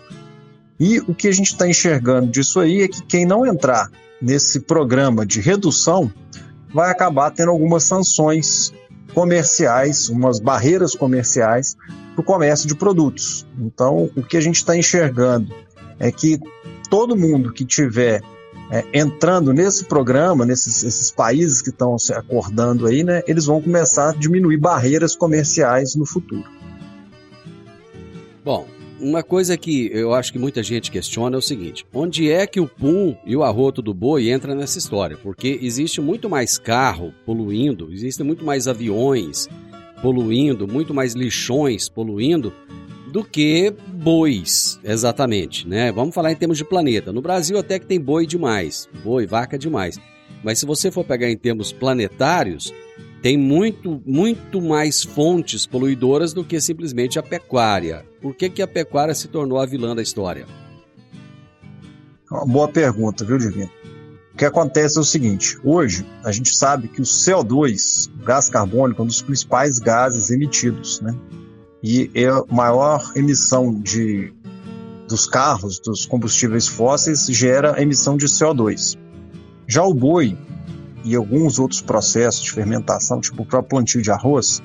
E 0.79 1.01
o 1.01 1.15
que 1.15 1.29
a 1.29 1.33
gente 1.33 1.49
está 1.53 1.69
enxergando 1.69 2.29
disso 2.29 2.59
aí 2.61 2.81
é 2.81 2.89
que 2.89 3.03
quem 3.03 3.27
não 3.27 3.45
entrar 3.45 3.91
nesse 4.23 4.61
programa 4.61 5.27
de 5.27 5.39
redução 5.39 6.11
vai 6.73 6.91
acabar 6.91 7.31
tendo 7.31 7.51
algumas 7.51 7.85
sanções 7.85 8.73
comerciais, 9.13 10.09
umas 10.09 10.41
barreiras 10.41 10.95
comerciais 10.95 11.77
para 12.15 12.23
o 12.23 12.25
comércio 12.25 12.67
de 12.67 12.75
produtos. 12.75 13.47
Então, 13.59 14.11
o 14.17 14.23
que 14.23 14.39
a 14.39 14.41
gente 14.41 14.57
está 14.57 14.75
enxergando 14.75 15.53
é 15.99 16.11
que 16.11 16.39
todo 16.89 17.17
mundo 17.17 17.53
que 17.53 17.67
tiver 17.67 18.23
é, 18.71 18.85
entrando 18.95 19.53
nesse 19.53 19.85
programa, 19.85 20.47
nesses 20.47 20.85
esses 20.85 21.11
países 21.11 21.61
que 21.61 21.71
estão 21.71 21.99
se 21.99 22.13
acordando 22.13 22.87
aí, 22.87 23.03
né, 23.03 23.23
eles 23.27 23.47
vão 23.47 23.61
começar 23.61 24.11
a 24.11 24.15
diminuir 24.15 24.57
barreiras 24.57 25.17
comerciais 25.17 25.97
no 25.97 26.07
futuro. 26.07 26.45
Bom, 28.45 28.67
uma 29.01 29.23
coisa 29.23 29.57
que 29.57 29.91
eu 29.93 30.15
acho 30.15 30.33
que 30.33 30.39
muita 30.39 30.63
gente 30.63 30.91
questiona 30.91 31.37
é 31.37 31.39
o 31.39 31.43
seguinte: 31.43 31.85
onde 31.93 32.31
é 32.31 32.47
que 32.47 32.61
o 32.61 32.69
pum 32.69 33.17
e 33.25 33.35
o 33.35 33.43
arroto 33.43 33.83
do 33.83 33.93
boi 33.93 34.31
entra 34.31 34.55
nessa 34.55 34.79
história? 34.79 35.17
Porque 35.17 35.59
existe 35.63 36.01
muito 36.01 36.29
mais 36.29 36.59
carro 36.59 37.13
poluindo, 37.27 37.89
existem 37.93 38.25
muito 38.25 38.45
mais 38.45 38.69
aviões 38.69 39.49
poluindo, 40.01 40.67
muito 40.67 40.95
mais 40.95 41.15
lixões 41.15 41.89
poluindo 41.89 42.53
do 43.11 43.25
que 43.25 43.75
bois, 43.89 44.79
exatamente, 44.85 45.67
né? 45.67 45.91
Vamos 45.93 46.15
falar 46.15 46.33
em 46.33 46.37
termos 46.37 46.57
de 46.57 46.65
planeta. 46.65 47.13
No 47.13 47.21
Brasil 47.21 47.59
até 47.59 47.79
que 47.79 47.87
tem 47.87 48.01
boi 48.01 48.27
demais, 48.27 48.89
boi, 49.05 49.27
vaca 49.27 49.59
demais. 49.59 49.99
Mas 50.43 50.59
se 50.59 50.67
você 50.67 50.91
for 50.91 51.05
pegar 51.05 51.31
em 51.31 51.37
termos 51.37 51.73
planetários, 51.73 52.73
tem 53.21 53.37
muito, 53.37 54.01
muito 54.07 54.63
mais 54.63 55.03
fontes 55.03 55.67
poluidoras 55.67 56.33
do 56.33 56.45
que 56.45 56.61
simplesmente 56.61 57.19
a 57.19 57.23
pecuária. 57.23 58.07
Por 58.23 58.35
que, 58.35 58.49
que 58.49 58.63
a 58.63 58.69
pecuária 58.69 59.15
se 59.15 59.29
tornou 59.29 59.59
a 59.59 59.67
vilã 59.67 59.95
da 59.95 60.03
história? 60.03 60.47
Boa 62.47 62.69
pergunta, 62.69 63.25
viu, 63.25 63.37
Divino? 63.37 63.71
O 64.33 64.37
que 64.37 64.45
acontece 64.45 64.97
é 64.97 65.01
o 65.01 65.05
seguinte: 65.05 65.59
hoje 65.65 66.07
a 66.25 66.33
gente 66.33 66.55
sabe 66.55 66.89
que 66.89 67.01
o 67.01 67.05
CO2, 67.05 68.09
o 68.09 68.25
gás 68.25 68.49
carbônico, 68.49 69.03
é 69.03 69.05
um 69.05 69.09
dos 69.09 69.21
principais 69.21 69.79
gases 69.79 70.31
emitidos, 70.31 71.01
né? 71.01 71.15
E 71.83 72.11
é 72.15 72.29
a 72.29 72.45
maior 72.51 73.13
emissão 73.17 73.73
de, 73.73 74.33
dos 75.09 75.27
carros, 75.27 75.79
dos 75.79 76.05
combustíveis 76.05 76.69
fósseis, 76.69 77.27
gera 77.27 77.81
emissão 77.81 78.17
de 78.17 78.27
CO2. 78.27 78.99
Já 79.67 79.83
o 79.85 79.95
boi, 79.95 80.37
e 81.05 81.15
alguns 81.15 81.59
outros 81.59 81.81
processos 81.81 82.43
de 82.43 82.53
fermentação, 82.53 83.21
tipo 83.21 83.43
o 83.43 83.47
próprio 83.47 83.71
plantio 83.71 84.03
de 84.03 84.11
arroz, 84.11 84.63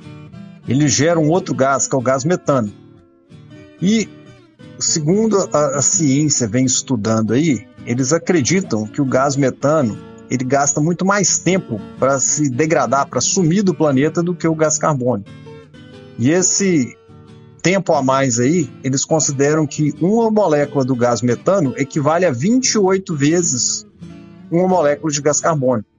ele 0.67 0.87
gera 0.87 1.19
um 1.19 1.29
outro 1.29 1.55
gás, 1.55 1.87
que 1.87 1.95
é 1.95 1.97
o 1.97 2.01
gás 2.01 2.25
metano. 2.25 2.71
E, 3.81 4.09
segundo 4.79 5.37
a, 5.53 5.77
a 5.77 5.81
ciência 5.81 6.47
vem 6.47 6.65
estudando 6.65 7.33
aí, 7.33 7.65
eles 7.85 8.11
acreditam 8.11 8.85
que 8.87 9.01
o 9.01 9.05
gás 9.05 9.35
metano 9.35 9.97
ele 10.29 10.43
gasta 10.43 10.81
muito 10.81 11.05
mais 11.05 11.37
tempo 11.37 11.79
para 11.99 12.19
se 12.19 12.49
degradar, 12.49 13.07
para 13.07 13.21
sumir 13.21 13.61
do 13.61 13.75
planeta 13.75 14.23
do 14.23 14.35
que 14.35 14.47
o 14.47 14.55
gás 14.55 14.77
carbônico. 14.77 15.29
E 16.17 16.31
esse 16.31 16.97
tempo 17.65 17.93
a 17.93 18.03
mais 18.03 18.37
aí, 18.39 18.69
eles 18.83 19.03
consideram 19.03 19.65
que 19.65 19.91
uma 19.99 20.29
molécula 20.29 20.85
do 20.85 20.95
gás 20.95 21.23
metano 21.23 21.73
equivale 21.77 22.23
a 22.23 22.31
28 22.31 23.15
vezes 23.15 23.87
uma 24.51 24.67
molécula 24.67 25.11
de 25.11 25.19
gás 25.19 25.41
carbônico. 25.41 25.89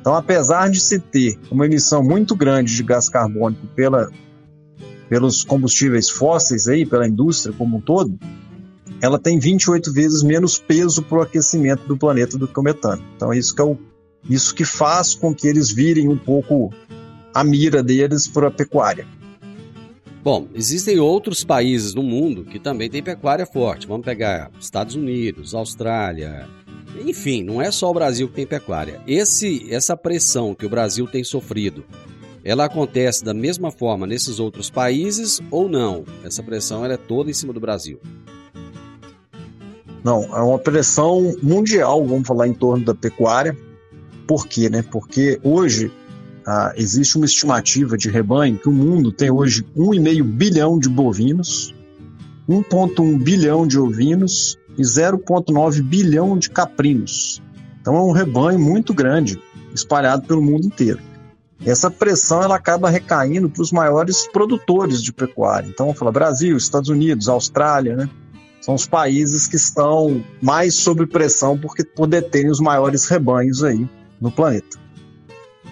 Então, 0.00 0.14
apesar 0.14 0.70
de 0.70 0.80
se 0.80 0.98
ter 0.98 1.38
uma 1.50 1.66
emissão 1.66 2.02
muito 2.02 2.34
grande 2.34 2.74
de 2.74 2.82
gás 2.82 3.10
carbônico 3.10 3.66
pela, 3.76 4.10
pelos 5.06 5.44
combustíveis 5.44 6.08
fósseis 6.08 6.68
aí, 6.68 6.86
pela 6.86 7.06
indústria 7.06 7.54
como 7.54 7.76
um 7.76 7.80
todo, 7.82 8.18
ela 8.98 9.18
tem 9.18 9.38
28 9.38 9.92
vezes 9.92 10.22
menos 10.22 10.58
peso 10.58 11.02
para 11.02 11.18
o 11.18 11.20
aquecimento 11.20 11.86
do 11.86 11.98
planeta 11.98 12.38
do 12.38 12.48
que 12.48 12.58
o 12.58 12.62
metano. 12.62 13.04
Então, 13.14 13.30
isso 13.30 13.54
que 13.54 13.60
é 13.60 13.64
o, 13.64 13.76
isso 14.26 14.54
que 14.54 14.64
faz 14.64 15.14
com 15.14 15.34
que 15.34 15.46
eles 15.46 15.70
virem 15.70 16.08
um 16.08 16.16
pouco 16.16 16.72
a 17.34 17.44
mira 17.44 17.82
deles 17.82 18.26
para 18.26 18.48
a 18.48 18.50
pecuária. 18.50 19.06
Bom, 20.24 20.48
existem 20.54 20.98
outros 20.98 21.44
países 21.44 21.92
no 21.92 22.02
mundo 22.02 22.46
que 22.46 22.58
também 22.58 22.88
têm 22.88 23.02
pecuária 23.02 23.44
forte. 23.44 23.86
Vamos 23.86 24.06
pegar 24.06 24.50
Estados 24.58 24.94
Unidos, 24.94 25.54
Austrália, 25.54 26.48
enfim, 27.04 27.42
não 27.44 27.60
é 27.60 27.70
só 27.70 27.90
o 27.90 27.94
Brasil 27.94 28.26
que 28.28 28.34
tem 28.34 28.46
pecuária. 28.46 29.02
Esse, 29.06 29.70
essa 29.70 29.94
pressão 29.94 30.54
que 30.54 30.64
o 30.64 30.68
Brasil 30.70 31.06
tem 31.06 31.22
sofrido, 31.22 31.84
ela 32.42 32.64
acontece 32.64 33.22
da 33.22 33.34
mesma 33.34 33.70
forma 33.70 34.06
nesses 34.06 34.40
outros 34.40 34.70
países 34.70 35.42
ou 35.50 35.68
não? 35.68 36.06
Essa 36.24 36.42
pressão 36.42 36.86
é 36.86 36.96
toda 36.96 37.30
em 37.30 37.34
cima 37.34 37.52
do 37.52 37.60
Brasil? 37.60 38.00
Não, 40.02 40.22
é 40.34 40.40
uma 40.40 40.58
pressão 40.58 41.36
mundial, 41.42 42.02
vamos 42.06 42.26
falar 42.26 42.48
em 42.48 42.54
torno 42.54 42.82
da 42.82 42.94
pecuária. 42.94 43.54
Por 44.26 44.46
quê? 44.46 44.70
Né? 44.70 44.82
Porque 44.82 45.38
hoje 45.42 45.92
ah, 46.46 46.72
existe 46.76 47.16
uma 47.16 47.26
estimativa 47.26 47.96
de 47.96 48.10
rebanho 48.10 48.58
que 48.58 48.68
o 48.68 48.72
mundo 48.72 49.10
tem 49.10 49.30
hoje 49.30 49.64
1,5 49.76 50.22
bilhão 50.22 50.78
de 50.78 50.88
bovinos, 50.88 51.74
1,1 52.48 53.22
bilhão 53.22 53.66
de 53.66 53.78
ovinos 53.78 54.58
e 54.76 54.82
0,9 54.82 55.82
bilhão 55.82 56.36
de 56.36 56.50
caprinos. 56.50 57.42
Então 57.80 57.96
é 57.96 58.00
um 58.02 58.12
rebanho 58.12 58.58
muito 58.58 58.92
grande, 58.92 59.40
espalhado 59.74 60.26
pelo 60.26 60.42
mundo 60.42 60.66
inteiro. 60.66 61.00
Essa 61.64 61.90
pressão 61.90 62.42
ela 62.42 62.56
acaba 62.56 62.90
recaindo 62.90 63.48
para 63.48 63.62
os 63.62 63.72
maiores 63.72 64.26
produtores 64.26 65.02
de 65.02 65.12
pecuária. 65.12 65.66
Então, 65.66 65.94
falar 65.94 66.12
Brasil, 66.12 66.56
Estados 66.56 66.90
Unidos, 66.90 67.28
Austrália, 67.28 67.96
né? 67.96 68.10
São 68.60 68.74
os 68.74 68.86
países 68.86 69.46
que 69.46 69.56
estão 69.56 70.22
mais 70.42 70.74
sob 70.74 71.06
pressão 71.06 71.56
porque 71.58 71.84
por 71.84 72.06
deterem 72.06 72.50
os 72.50 72.60
maiores 72.60 73.06
rebanhos 73.06 73.62
aí 73.62 73.88
no 74.20 74.30
planeta. 74.30 74.83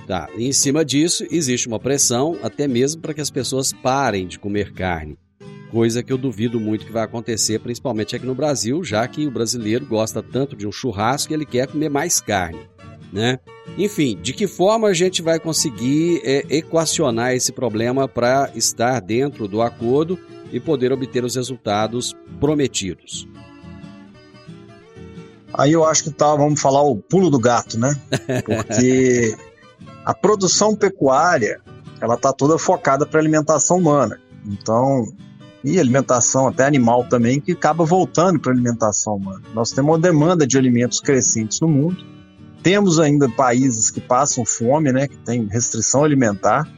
Tá. 0.06 0.28
E 0.36 0.46
em 0.46 0.52
cima 0.52 0.84
disso, 0.84 1.24
existe 1.30 1.68
uma 1.68 1.78
pressão 1.78 2.36
até 2.42 2.66
mesmo 2.66 3.00
para 3.00 3.14
que 3.14 3.20
as 3.20 3.30
pessoas 3.30 3.72
parem 3.72 4.26
de 4.26 4.38
comer 4.38 4.72
carne 4.72 5.16
coisa 5.72 6.02
que 6.02 6.12
eu 6.12 6.18
duvido 6.18 6.60
muito 6.60 6.84
que 6.84 6.92
vai 6.92 7.02
acontecer, 7.02 7.58
principalmente 7.58 8.14
aqui 8.14 8.26
no 8.26 8.34
Brasil, 8.34 8.84
já 8.84 9.08
que 9.08 9.26
o 9.26 9.30
brasileiro 9.30 9.86
gosta 9.86 10.22
tanto 10.22 10.54
de 10.54 10.66
um 10.66 10.70
churrasco 10.70 11.32
e 11.32 11.34
ele 11.34 11.46
quer 11.46 11.66
comer 11.66 11.88
mais 11.88 12.20
carne, 12.20 12.60
né? 13.10 13.40
Enfim, 13.78 14.18
de 14.20 14.34
que 14.34 14.46
forma 14.46 14.88
a 14.88 14.92
gente 14.92 15.22
vai 15.22 15.40
conseguir 15.40 16.20
é, 16.24 16.44
equacionar 16.50 17.32
esse 17.32 17.52
problema 17.52 18.06
para 18.06 18.50
estar 18.54 19.00
dentro 19.00 19.48
do 19.48 19.62
acordo 19.62 20.18
e 20.52 20.60
poder 20.60 20.92
obter 20.92 21.24
os 21.24 21.36
resultados 21.36 22.14
prometidos? 22.38 23.26
Aí 25.54 25.72
eu 25.72 25.86
acho 25.86 26.04
que 26.04 26.10
tá, 26.10 26.34
vamos 26.34 26.60
falar 26.60 26.82
o 26.82 26.96
pulo 26.96 27.30
do 27.30 27.38
gato, 27.38 27.78
né? 27.78 27.98
Porque 28.44 29.34
a 30.04 30.14
produção 30.14 30.74
pecuária, 30.74 31.60
ela 32.00 32.16
tá 32.16 32.32
toda 32.32 32.58
focada 32.58 33.06
para 33.06 33.20
alimentação 33.20 33.78
humana. 33.78 34.18
Então, 34.44 35.06
e 35.64 35.78
alimentação 35.78 36.48
até 36.48 36.66
animal 36.66 37.04
também, 37.04 37.40
que 37.40 37.52
acaba 37.52 37.84
voltando 37.84 38.40
para 38.40 38.50
a 38.50 38.54
alimentação 38.54 39.16
humana. 39.16 39.42
Nós 39.54 39.70
temos 39.70 39.92
uma 39.92 39.98
demanda 39.98 40.46
de 40.46 40.58
alimentos 40.58 41.00
crescentes 41.00 41.60
no 41.60 41.68
mundo. 41.68 42.04
Temos 42.62 42.98
ainda 42.98 43.28
países 43.28 43.90
que 43.90 44.00
passam 44.00 44.44
fome, 44.44 44.92
né, 44.92 45.06
que 45.06 45.16
tem 45.18 45.46
restrição 45.46 46.04
alimentar. 46.04 46.68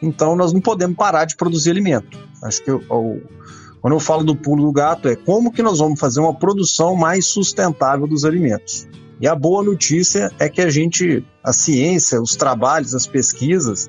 Então 0.00 0.34
nós 0.34 0.52
não 0.52 0.60
podemos 0.60 0.96
parar 0.96 1.24
de 1.24 1.36
produzir 1.36 1.70
alimento. 1.70 2.18
Acho 2.42 2.62
que 2.62 2.70
eu, 2.70 2.82
eu, 2.90 3.22
quando 3.80 3.94
eu 3.94 4.00
falo 4.00 4.24
do 4.24 4.34
pulo 4.34 4.64
do 4.64 4.72
gato 4.72 5.08
é 5.08 5.14
como 5.14 5.52
que 5.52 5.62
nós 5.62 5.78
vamos 5.78 5.98
fazer 5.98 6.20
uma 6.20 6.34
produção 6.34 6.96
mais 6.96 7.26
sustentável 7.26 8.06
dos 8.06 8.24
alimentos. 8.24 8.88
E 9.22 9.28
a 9.28 9.36
boa 9.36 9.62
notícia 9.62 10.32
é 10.36 10.48
que 10.48 10.60
a 10.60 10.68
gente, 10.68 11.24
a 11.44 11.52
ciência, 11.52 12.20
os 12.20 12.34
trabalhos, 12.34 12.92
as 12.92 13.06
pesquisas, 13.06 13.88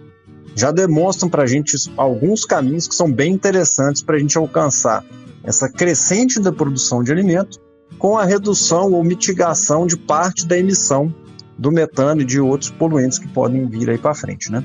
já 0.55 0.71
demonstram 0.71 1.27
para 1.27 1.41
a 1.41 1.47
gente 1.47 1.75
alguns 1.97 2.45
caminhos 2.45 2.87
que 2.87 2.93
são 2.93 3.11
bem 3.11 3.33
interessantes 3.33 4.03
para 4.03 4.15
a 4.15 4.19
gente 4.19 4.37
alcançar 4.37 5.03
essa 5.43 5.67
crescente 5.67 6.39
da 6.39 6.51
produção 6.51 7.01
de 7.03 7.11
alimento 7.11 7.59
com 7.97 8.15
a 8.15 8.25
redução 8.25 8.93
ou 8.93 9.03
mitigação 9.03 9.87
de 9.87 9.97
parte 9.97 10.45
da 10.45 10.55
emissão 10.55 11.11
do 11.57 11.71
metano 11.71 12.21
e 12.21 12.25
de 12.25 12.39
outros 12.39 12.69
poluentes 12.69 13.17
que 13.17 13.27
podem 13.27 13.67
vir 13.67 13.89
aí 13.89 13.97
para 13.97 14.13
frente, 14.13 14.51
né? 14.51 14.63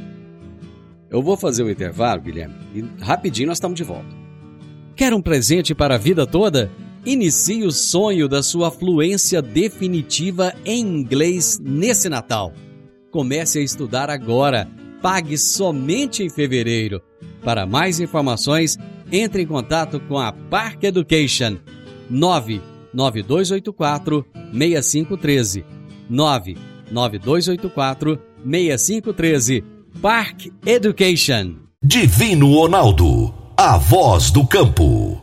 Eu 1.09 1.23
vou 1.23 1.39
fazer 1.39 1.63
o 1.63 1.71
intervalo, 1.71 2.21
Guilherme, 2.21 2.55
e 2.75 3.03
rapidinho 3.03 3.49
nós 3.49 3.57
estamos 3.57 3.77
de 3.77 3.85
volta. 3.85 4.15
Quer 4.95 5.15
um 5.15 5.23
presente 5.23 5.75
para 5.75 5.95
a 5.95 5.99
vida 5.99 6.27
toda? 6.27 6.71
Inicie 7.09 7.65
o 7.65 7.73
sonho 7.73 8.29
da 8.29 8.43
sua 8.43 8.71
fluência 8.71 9.41
definitiva 9.41 10.53
em 10.63 10.81
inglês 10.81 11.59
nesse 11.59 12.07
Natal. 12.07 12.53
Comece 13.11 13.59
a 13.59 13.63
estudar 13.63 14.11
agora 14.11 14.69
pague 15.01 15.39
somente 15.39 16.23
em 16.23 16.29
fevereiro. 16.29 17.01
Para 17.43 17.65
mais 17.65 17.99
informações, 17.99 18.77
entre 19.11 19.41
em 19.43 19.47
contato 19.47 19.99
com 20.01 20.19
a 20.19 20.33
Park 20.33 20.85
Education. 20.85 21.57
99284 22.11 24.27
6513. 24.53 25.65
99284 26.11 28.21
6513. 28.45 29.65
Park 30.03 30.49
Education. 30.67 31.55
Divino 31.83 32.53
Ronaldo, 32.53 33.33
a 33.57 33.79
voz 33.79 34.31
do 34.31 34.47
campo. 34.47 35.23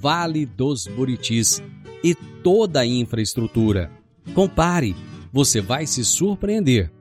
Vale 0.00 0.46
dos 0.46 0.86
Buritis 0.86 1.60
e 2.04 2.14
toda 2.14 2.78
a 2.80 2.86
infraestrutura. 2.86 3.90
Compare, 4.32 4.94
você 5.32 5.60
vai 5.60 5.86
se 5.86 6.04
surpreender. 6.04 6.92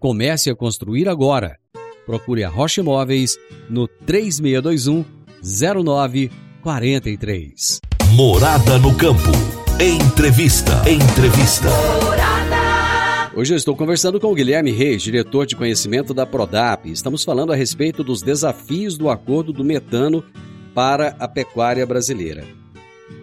Comece 0.00 0.48
a 0.48 0.56
construir 0.56 1.06
agora. 1.08 1.58
Procure 2.06 2.44
a 2.44 2.48
Rocha 2.48 2.80
Imóveis 2.80 3.38
no 3.68 3.86
3621 3.86 5.04
0943. 5.42 7.80
Morada 8.14 8.78
no 8.78 8.96
campo. 8.96 9.32
Entrevista. 9.78 10.82
Entrevista. 10.88 11.68
Hoje 13.34 13.52
eu 13.52 13.58
estou 13.58 13.76
conversando 13.76 14.18
com 14.18 14.32
o 14.32 14.34
Guilherme 14.34 14.70
Reis, 14.70 15.02
diretor 15.02 15.44
de 15.44 15.54
conhecimento 15.54 16.14
da 16.14 16.24
Prodap. 16.24 16.90
Estamos 16.90 17.22
falando 17.22 17.52
a 17.52 17.56
respeito 17.56 18.02
dos 18.02 18.22
desafios 18.22 18.96
do 18.96 19.10
acordo 19.10 19.52
do 19.52 19.62
metano 19.62 20.24
para 20.76 21.16
a 21.18 21.26
pecuária 21.26 21.86
brasileira. 21.86 22.44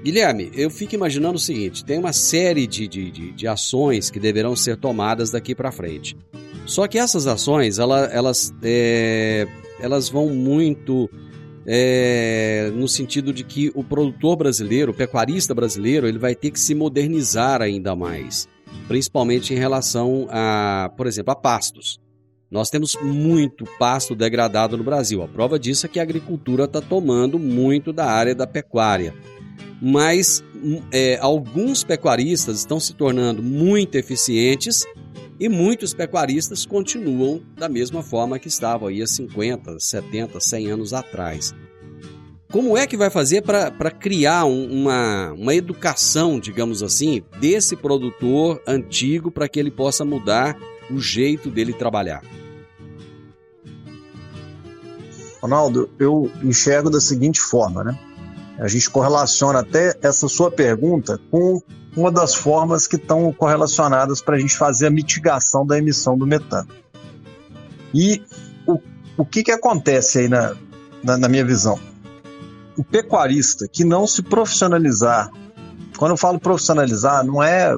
Guilherme, 0.03 0.49
eu 0.55 0.71
fico 0.71 0.95
imaginando 0.95 1.35
o 1.35 1.39
seguinte: 1.39 1.85
tem 1.85 1.99
uma 1.99 2.11
série 2.11 2.65
de, 2.65 2.87
de, 2.87 3.11
de, 3.11 3.31
de 3.31 3.47
ações 3.47 4.09
que 4.09 4.19
deverão 4.19 4.55
ser 4.55 4.75
tomadas 4.75 5.29
daqui 5.29 5.53
para 5.53 5.71
frente. 5.71 6.17
Só 6.65 6.87
que 6.87 6.97
essas 6.97 7.27
ações, 7.27 7.77
elas, 7.77 8.11
elas, 8.11 8.53
é, 8.63 9.47
elas 9.79 10.09
vão 10.09 10.29
muito 10.29 11.07
é, 11.63 12.71
no 12.73 12.87
sentido 12.87 13.31
de 13.31 13.43
que 13.43 13.71
o 13.75 13.83
produtor 13.83 14.35
brasileiro, 14.35 14.91
o 14.91 14.95
pecuarista 14.95 15.53
brasileiro, 15.53 16.07
ele 16.07 16.17
vai 16.17 16.33
ter 16.33 16.49
que 16.49 16.59
se 16.59 16.73
modernizar 16.73 17.61
ainda 17.61 17.95
mais, 17.95 18.47
principalmente 18.87 19.53
em 19.53 19.57
relação 19.57 20.27
a, 20.31 20.91
por 20.97 21.05
exemplo, 21.05 21.31
a 21.31 21.35
pastos. 21.35 22.01
Nós 22.53 22.69
temos 22.69 22.95
muito 23.01 23.65
pasto 23.79 24.13
degradado 24.13 24.77
no 24.77 24.83
Brasil. 24.83 25.23
A 25.23 25.27
prova 25.27 25.57
disso 25.57 25.87
é 25.87 25.89
que 25.89 25.99
a 25.99 26.03
agricultura 26.03 26.65
está 26.65 26.79
tomando 26.79 27.39
muito 27.39 27.91
da 27.91 28.05
área 28.05 28.35
da 28.35 28.45
pecuária. 28.45 29.11
Mas 29.81 30.43
é, 30.91 31.17
alguns 31.19 31.83
pecuaristas 31.83 32.59
estão 32.59 32.79
se 32.79 32.93
tornando 32.93 33.41
muito 33.41 33.95
eficientes 33.95 34.85
e 35.39 35.49
muitos 35.49 35.95
pecuaristas 35.95 36.63
continuam 36.63 37.41
da 37.57 37.67
mesma 37.67 38.03
forma 38.03 38.37
que 38.37 38.49
estavam 38.49 38.87
aí 38.87 39.01
há 39.01 39.07
50, 39.07 39.79
70, 39.79 40.39
100 40.39 40.67
anos 40.67 40.93
atrás. 40.93 41.55
Como 42.51 42.77
é 42.77 42.85
que 42.85 42.95
vai 42.95 43.09
fazer 43.09 43.41
para 43.41 43.89
criar 43.89 44.45
um, 44.45 44.71
uma, 44.71 45.31
uma 45.31 45.55
educação, 45.55 46.39
digamos 46.39 46.83
assim, 46.83 47.23
desse 47.41 47.75
produtor 47.75 48.61
antigo 48.67 49.31
para 49.31 49.49
que 49.49 49.59
ele 49.59 49.71
possa 49.71 50.05
mudar 50.05 50.55
o 50.91 50.99
jeito 50.99 51.49
dele 51.49 51.73
trabalhar? 51.73 52.21
Ronaldo, 55.43 55.89
eu 55.99 56.31
enxergo 56.41 56.89
da 56.89 57.01
seguinte 57.01 57.41
forma, 57.41 57.83
né? 57.83 57.99
A 58.57 58.69
gente 58.69 58.89
correlaciona 58.89 59.59
até 59.59 59.93
essa 60.01 60.29
sua 60.29 60.49
pergunta 60.49 61.19
com 61.29 61.61
uma 61.97 62.09
das 62.09 62.33
formas 62.33 62.87
que 62.87 62.95
estão 62.95 63.29
correlacionadas 63.33 64.21
para 64.21 64.37
a 64.37 64.39
gente 64.39 64.55
fazer 64.55 64.87
a 64.87 64.89
mitigação 64.89 65.67
da 65.67 65.77
emissão 65.77 66.17
do 66.17 66.25
metano. 66.25 66.69
E 67.93 68.23
o, 68.65 68.79
o 69.17 69.25
que, 69.25 69.43
que 69.43 69.51
acontece 69.51 70.19
aí 70.19 70.29
na, 70.29 70.55
na, 71.03 71.17
na 71.17 71.27
minha 71.27 71.43
visão? 71.43 71.77
O 72.77 72.83
pecuarista 72.83 73.67
que 73.67 73.83
não 73.83 74.07
se 74.07 74.23
profissionalizar, 74.23 75.29
quando 75.97 76.11
eu 76.11 76.17
falo 76.17 76.39
profissionalizar, 76.39 77.21
não 77.25 77.43
é 77.43 77.75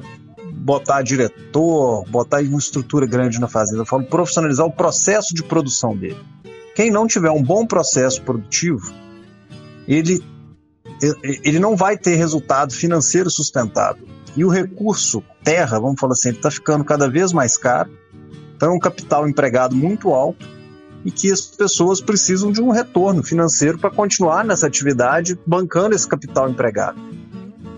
botar 0.52 1.02
diretor, 1.02 2.04
botar 2.08 2.42
uma 2.42 2.58
estrutura 2.58 3.06
grande 3.06 3.40
na 3.40 3.48
fazenda, 3.48 3.82
eu 3.82 3.86
falo 3.86 4.04
profissionalizar 4.04 4.64
o 4.64 4.72
processo 4.72 5.34
de 5.34 5.42
produção 5.42 5.96
dele. 5.96 6.35
Quem 6.76 6.90
não 6.90 7.06
tiver 7.06 7.30
um 7.30 7.42
bom 7.42 7.66
processo 7.66 8.20
produtivo, 8.20 8.92
ele 9.88 10.22
ele 11.42 11.58
não 11.58 11.74
vai 11.74 11.96
ter 11.96 12.16
resultado 12.16 12.72
financeiro 12.72 13.30
sustentável. 13.30 14.06
E 14.36 14.44
o 14.44 14.48
recurso 14.48 15.24
terra, 15.42 15.80
vamos 15.80 15.98
falar 15.98 16.12
assim, 16.12 16.30
está 16.30 16.50
ficando 16.50 16.84
cada 16.84 17.08
vez 17.08 17.32
mais 17.32 17.56
caro. 17.56 17.90
Então 18.54 18.72
é 18.72 18.74
um 18.74 18.78
capital 18.78 19.26
empregado 19.26 19.74
muito 19.74 20.12
alto 20.12 20.46
e 21.02 21.10
que 21.10 21.32
as 21.32 21.40
pessoas 21.40 22.00
precisam 22.00 22.52
de 22.52 22.60
um 22.60 22.70
retorno 22.70 23.22
financeiro 23.22 23.78
para 23.78 23.90
continuar 23.90 24.44
nessa 24.44 24.66
atividade 24.66 25.38
bancando 25.46 25.94
esse 25.94 26.06
capital 26.06 26.48
empregado. 26.50 27.00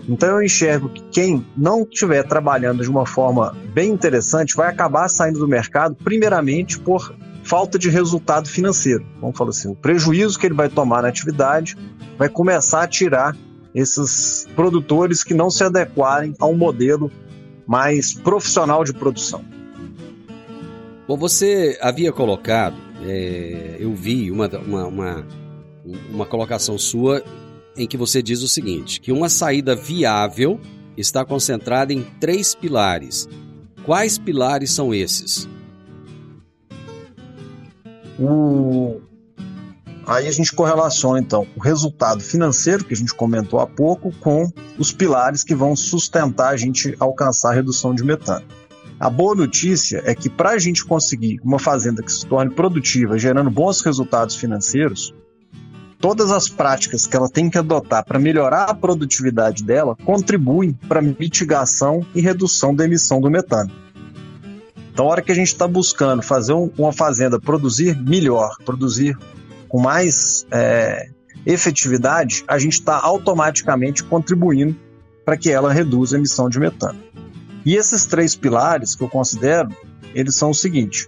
Então 0.09 0.29
eu 0.29 0.43
enxergo 0.43 0.89
que 0.89 1.03
quem 1.03 1.45
não 1.55 1.83
estiver 1.83 2.23
trabalhando 2.23 2.83
de 2.83 2.89
uma 2.89 3.05
forma 3.05 3.55
bem 3.73 3.91
interessante 3.91 4.55
vai 4.55 4.69
acabar 4.69 5.07
saindo 5.07 5.39
do 5.39 5.47
mercado, 5.47 5.95
primeiramente 5.95 6.77
por 6.79 7.13
falta 7.49 7.79
de 7.79 7.89
resultado 7.89 8.47
financeiro. 8.47 9.03
Vamos 9.19 9.35
falar 9.35 9.49
assim, 9.49 9.71
o 9.71 9.75
prejuízo 9.75 10.37
que 10.37 10.45
ele 10.45 10.53
vai 10.53 10.69
tomar 10.69 11.01
na 11.01 11.07
atividade 11.07 11.75
vai 12.15 12.29
começar 12.29 12.83
a 12.83 12.87
tirar 12.87 13.35
esses 13.73 14.47
produtores 14.55 15.23
que 15.23 15.33
não 15.33 15.49
se 15.49 15.63
adequarem 15.63 16.35
a 16.39 16.45
um 16.45 16.55
modelo 16.55 17.11
mais 17.65 18.13
profissional 18.13 18.83
de 18.83 18.93
produção. 18.93 19.43
Bom, 21.07 21.17
você 21.17 21.75
havia 21.81 22.11
colocado, 22.11 22.77
é, 23.03 23.77
eu 23.79 23.95
vi 23.95 24.29
uma, 24.29 24.47
uma, 24.47 24.85
uma, 24.85 25.27
uma 26.11 26.25
colocação 26.27 26.77
sua 26.77 27.23
em 27.75 27.87
que 27.87 27.97
você 27.97 28.21
diz 28.21 28.43
o 28.43 28.47
seguinte: 28.47 29.01
que 29.01 29.11
uma 29.11 29.27
saída 29.27 29.75
viável 29.75 30.59
está 30.95 31.25
concentrada 31.25 31.91
em 31.93 32.03
três 32.19 32.53
pilares. 32.53 33.27
Quais 33.85 34.19
pilares 34.19 34.71
são 34.71 34.93
esses? 34.93 35.49
O... 38.19 39.01
Aí 40.05 40.27
a 40.27 40.31
gente 40.31 40.53
correlaciona 40.53 41.19
então 41.19 41.45
o 41.55 41.59
resultado 41.59 42.21
financeiro 42.21 42.83
que 42.83 42.93
a 42.93 42.97
gente 42.97 43.13
comentou 43.13 43.59
há 43.59 43.67
pouco 43.67 44.11
com 44.19 44.51
os 44.77 44.91
pilares 44.91 45.43
que 45.43 45.53
vão 45.53 45.75
sustentar 45.75 46.49
a 46.49 46.57
gente 46.57 46.95
alcançar 46.99 47.51
a 47.51 47.53
redução 47.53 47.93
de 47.93 48.03
metano. 48.03 48.45
A 48.99 49.09
boa 49.09 49.33
notícia 49.33 50.01
é 50.05 50.13
que 50.13 50.29
para 50.29 50.49
a 50.49 50.57
gente 50.57 50.83
conseguir 50.83 51.39
uma 51.43 51.57
fazenda 51.57 52.03
que 52.03 52.11
se 52.11 52.25
torne 52.25 52.53
produtiva, 52.53 53.17
gerando 53.17 53.49
bons 53.49 53.81
resultados 53.81 54.35
financeiros, 54.35 55.13
todas 55.99 56.31
as 56.31 56.49
práticas 56.49 57.07
que 57.07 57.15
ela 57.15 57.29
tem 57.29 57.49
que 57.49 57.57
adotar 57.57 58.03
para 58.03 58.19
melhorar 58.19 58.65
a 58.65 58.73
produtividade 58.73 59.63
dela 59.63 59.95
contribuem 60.03 60.73
para 60.73 61.01
mitigação 61.01 62.05
e 62.15 62.19
redução 62.19 62.75
da 62.75 62.83
emissão 62.83 63.21
do 63.21 63.29
metano. 63.29 63.71
Então, 64.91 65.05
a 65.05 65.09
hora 65.09 65.21
que 65.21 65.31
a 65.31 65.35
gente 65.35 65.47
está 65.47 65.67
buscando 65.67 66.21
fazer 66.21 66.53
um, 66.53 66.71
uma 66.77 66.91
fazenda 66.91 67.39
produzir 67.39 67.97
melhor, 67.97 68.55
produzir 68.65 69.17
com 69.67 69.79
mais 69.79 70.45
é, 70.51 71.09
efetividade, 71.45 72.43
a 72.47 72.57
gente 72.57 72.73
está 72.73 72.99
automaticamente 72.99 74.03
contribuindo 74.03 74.75
para 75.23 75.37
que 75.37 75.51
ela 75.51 75.71
reduza 75.71 76.15
a 76.15 76.19
emissão 76.19 76.49
de 76.49 76.59
metano. 76.59 76.99
E 77.65 77.75
esses 77.75 78.05
três 78.05 78.35
pilares 78.35 78.95
que 78.95 79.03
eu 79.03 79.09
considero, 79.09 79.69
eles 80.13 80.35
são 80.35 80.49
o 80.49 80.55
seguinte: 80.55 81.07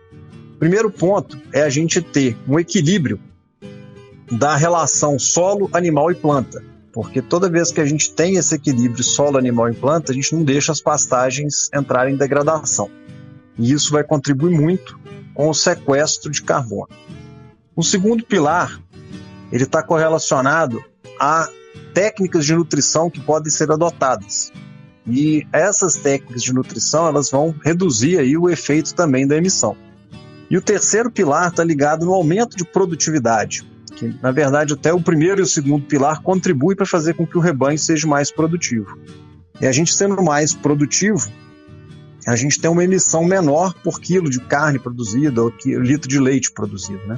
primeiro 0.60 0.91
ponto 0.91 1.39
é 1.52 1.63
a 1.63 1.70
gente 1.70 2.02
ter 2.02 2.38
um 2.48 2.60
equilíbrio 2.60 3.20
da 4.32 4.56
relação 4.56 5.20
solo, 5.20 5.70
animal 5.74 6.12
e 6.12 6.15
planta. 6.15 6.63
Porque 6.94 7.22
toda 7.22 7.50
vez 7.50 7.72
que 7.72 7.80
a 7.80 7.86
gente 7.86 8.12
tem 8.13 8.36
esse 8.36 8.54
equilíbrio 8.54 9.04
solo, 9.04 9.38
animal 9.38 9.70
e 9.70 9.74
planta, 9.74 10.12
a 10.12 10.15
gente 10.15 10.36
não 10.36 10.44
deixa 10.44 10.74
as 10.74 10.82
pastagens 10.82 11.70
entrarem 11.74 12.13
em 12.13 12.17
degradação 12.17 12.89
e 13.57 13.71
isso 13.71 13.91
vai 13.91 14.03
contribuir 14.03 14.51
muito 14.51 14.99
com 15.33 15.49
o 15.49 15.53
sequestro 15.53 16.31
de 16.31 16.41
carbono. 16.41 16.89
O 17.75 17.83
segundo 17.83 18.25
pilar 18.25 18.81
ele 19.51 19.63
está 19.63 19.83
correlacionado 19.83 20.83
a 21.19 21.49
técnicas 21.93 22.45
de 22.45 22.55
nutrição 22.55 23.09
que 23.09 23.19
podem 23.19 23.51
ser 23.51 23.71
adotadas. 23.71 24.51
E 25.05 25.45
essas 25.51 25.95
técnicas 25.95 26.43
de 26.43 26.53
nutrição 26.53 27.07
elas 27.07 27.29
vão 27.29 27.53
reduzir 27.63 28.19
aí 28.19 28.37
o 28.37 28.49
efeito 28.49 28.93
também 28.93 29.27
da 29.27 29.37
emissão. 29.37 29.75
E 30.49 30.57
o 30.57 30.61
terceiro 30.61 31.09
pilar 31.09 31.49
está 31.49 31.63
ligado 31.63 32.05
no 32.05 32.13
aumento 32.13 32.57
de 32.57 32.65
produtividade, 32.65 33.65
que 33.95 34.13
na 34.21 34.31
verdade 34.31 34.73
até 34.73 34.93
o 34.93 35.01
primeiro 35.01 35.41
e 35.41 35.43
o 35.43 35.47
segundo 35.47 35.85
pilar 35.85 36.21
contribuem 36.21 36.75
para 36.75 36.85
fazer 36.85 37.13
com 37.13 37.25
que 37.25 37.37
o 37.37 37.41
rebanho 37.41 37.79
seja 37.79 38.07
mais 38.07 38.31
produtivo. 38.31 38.97
E 39.59 39.67
a 39.67 39.71
gente 39.71 39.93
sendo 39.93 40.21
mais 40.21 40.53
produtivo, 40.53 41.29
a 42.27 42.36
gente 42.36 42.60
tem 42.60 42.69
uma 42.69 42.84
emissão 42.84 43.23
menor 43.23 43.73
por 43.84 43.99
quilo 43.99 44.29
de 44.29 44.39
carne 44.39 44.79
produzida 44.79 45.41
ou 45.41 45.51
litro 45.65 46.07
de 46.07 46.19
leite 46.19 46.51
produzido, 46.51 47.01
né? 47.07 47.17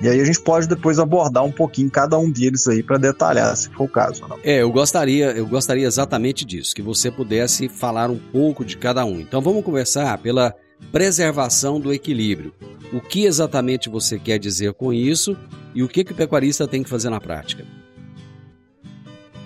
E 0.00 0.08
aí 0.08 0.20
a 0.20 0.24
gente 0.24 0.40
pode 0.40 0.68
depois 0.68 1.00
abordar 1.00 1.44
um 1.44 1.50
pouquinho 1.50 1.90
cada 1.90 2.16
um 2.16 2.30
deles 2.30 2.68
aí 2.68 2.84
para 2.84 2.98
detalhar, 2.98 3.56
se 3.56 3.68
for 3.70 3.84
o 3.84 3.88
caso. 3.88 4.24
Não. 4.28 4.38
É, 4.44 4.62
eu 4.62 4.70
gostaria, 4.70 5.32
eu 5.32 5.44
gostaria 5.44 5.86
exatamente 5.86 6.44
disso, 6.44 6.74
que 6.74 6.82
você 6.82 7.10
pudesse 7.10 7.68
falar 7.68 8.08
um 8.08 8.18
pouco 8.18 8.64
de 8.64 8.76
cada 8.76 9.04
um. 9.04 9.18
Então 9.18 9.40
vamos 9.40 9.64
conversar 9.64 10.16
pela 10.18 10.54
preservação 10.92 11.80
do 11.80 11.92
equilíbrio. 11.92 12.52
O 12.92 13.00
que 13.00 13.24
exatamente 13.24 13.88
você 13.88 14.18
quer 14.18 14.38
dizer 14.38 14.72
com 14.72 14.92
isso 14.92 15.36
e 15.74 15.82
o 15.82 15.88
que, 15.88 16.04
que 16.04 16.12
o 16.12 16.16
pecuarista 16.16 16.68
tem 16.68 16.84
que 16.84 16.88
fazer 16.88 17.10
na 17.10 17.20
prática? 17.20 17.64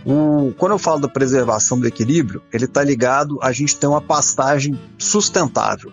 O, 0.05 0.53
quando 0.59 0.73
eu 0.73 0.79
falo 0.79 1.01
da 1.01 1.09
preservação 1.09 1.79
do 1.79 1.87
equilíbrio, 1.87 2.43
ele 2.53 2.65
está 2.65 2.83
ligado 2.83 3.39
a 3.41 3.53
gente 3.53 3.77
ter 3.77 3.87
uma 3.87 4.01
pastagem 4.01 4.79
sustentável. 4.99 5.93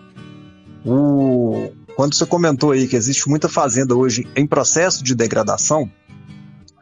O, 0.84 1.70
quando 1.94 2.14
você 2.14 2.26
comentou 2.26 2.72
aí 2.72 2.88
que 2.88 2.96
existe 2.96 3.28
muita 3.28 3.48
fazenda 3.48 3.94
hoje 3.94 4.26
em 4.34 4.46
processo 4.46 5.04
de 5.04 5.14
degradação, 5.14 5.90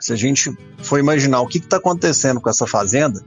se 0.01 0.12
a 0.12 0.17
gente 0.17 0.57
for 0.79 0.99
imaginar 0.99 1.41
o 1.41 1.47
que 1.47 1.59
está 1.59 1.77
acontecendo 1.77 2.41
com 2.41 2.49
essa 2.49 2.67
fazenda, 2.67 3.23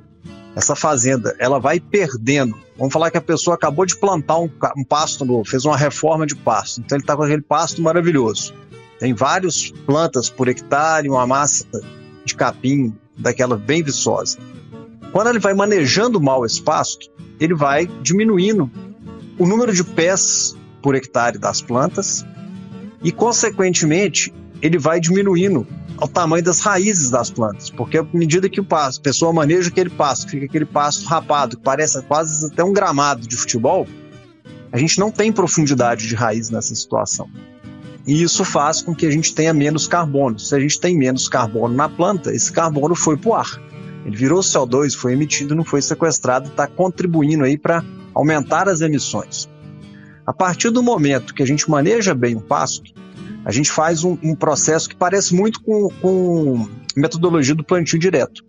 essa 0.56 0.76
fazenda 0.76 1.36
ela 1.38 1.60
vai 1.60 1.80
perdendo. 1.80 2.58
Vamos 2.78 2.94
falar 2.94 3.12
que 3.12 3.18
a 3.18 3.22
pessoa 3.22 3.56
acabou 3.56 3.86
de 3.86 3.98
plantar 3.98 4.40
um, 4.40 4.50
um 4.78 4.84
pasto 4.84 5.26
novo, 5.26 5.48
fez 5.48 5.66
uma 5.66 5.78
reforma 5.78 6.26
de 6.26 6.36
pasto, 6.36 6.82
então 6.82 6.98
ele 6.98 7.04
está 7.04 7.16
com 7.16 7.24
aquele 7.24 7.42
pasto 7.42 7.82
maravilhoso. 7.82 8.54
Tem 9.00 9.14
várias 9.14 9.72
plantas 9.86 10.30
por 10.30 10.48
hectare, 10.48 11.10
uma 11.10 11.28
massa 11.28 11.66
de 12.24 12.36
capim 12.36 12.96
daquela 13.22 13.58
bem 13.58 13.84
viçosa. 13.84 14.38
Quando 15.12 15.28
ele 15.28 15.40
vai 15.40 15.54
manejando 15.54 16.20
mal 16.22 16.46
esse 16.46 16.62
pasto, 16.62 17.10
ele 17.40 17.54
vai 17.54 17.88
diminuindo 18.02 18.70
o 19.38 19.46
número 19.46 19.74
de 19.74 19.84
pés 19.84 20.56
por 20.82 20.96
hectare 20.96 21.38
das 21.38 21.62
plantas 21.62 22.26
e, 23.04 23.12
consequentemente, 23.12 24.34
ele 24.62 24.78
vai 24.78 25.00
diminuindo 25.00 25.68
o 26.00 26.08
tamanho 26.08 26.44
das 26.44 26.62
raízes 26.62 27.12
das 27.12 27.30
plantas, 27.30 27.70
porque 27.70 27.98
à 27.98 28.06
medida 28.14 28.50
que 28.50 28.60
o 28.60 28.64
pasto, 28.64 29.00
a 29.00 29.04
pessoa 29.04 29.32
maneja 29.32 29.70
aquele 29.70 29.90
pasto, 29.90 30.30
fica 30.30 30.46
aquele 30.46 30.66
pasto 30.66 31.06
rapado, 31.06 31.58
que 31.58 31.64
parece 31.64 32.02
quase 32.04 32.48
até 32.48 32.64
um 32.64 32.74
gramado 32.74 33.28
de 33.28 33.36
futebol, 33.36 33.88
a 34.72 34.78
gente 34.78 35.00
não 35.00 35.12
tem 35.12 35.32
profundidade 35.32 36.08
de 36.08 36.16
raiz 36.16 36.50
nessa 36.50 36.74
situação. 36.74 37.30
E 38.06 38.22
isso 38.22 38.44
faz 38.44 38.82
com 38.82 38.96
que 38.96 39.06
a 39.06 39.12
gente 39.12 39.34
tenha 39.34 39.54
menos 39.54 39.88
carbono. 39.88 40.40
Se 40.40 40.56
a 40.56 40.60
gente 40.60 40.80
tem 40.80 40.98
menos 40.98 41.30
carbono 41.30 41.76
na 41.76 41.88
planta, 41.88 42.34
esse 42.34 42.52
carbono 42.52 42.96
foi 42.96 43.18
para 43.18 43.30
o 43.30 43.36
ar. 43.36 43.62
Ele 44.06 44.16
virou 44.16 44.40
CO2, 44.40 44.96
foi 44.96 45.14
emitido, 45.14 45.56
não 45.56 45.64
foi 45.64 45.82
sequestrado, 45.82 46.50
está 46.50 46.68
contribuindo 46.68 47.44
aí 47.44 47.58
para 47.58 47.84
aumentar 48.14 48.68
as 48.68 48.82
emissões. 48.82 49.48
A 50.26 50.34
partir 50.34 50.70
do 50.70 50.82
momento 50.82 51.34
que 51.34 51.44
a 51.44 51.46
gente 51.46 51.70
maneja 51.70 52.14
bem 52.14 52.36
o 52.36 52.42
pasto, 52.42 52.92
a 53.46 53.52
gente 53.52 53.72
faz 53.72 54.04
um, 54.04 54.18
um 54.24 54.36
processo 54.36 54.90
que 54.90 54.96
parece 54.96 55.36
muito 55.36 55.62
com, 55.62 55.90
com 56.02 56.68
metodologia 56.96 57.56
do 57.56 57.64
plantio 57.64 58.00
direto. 58.00 58.44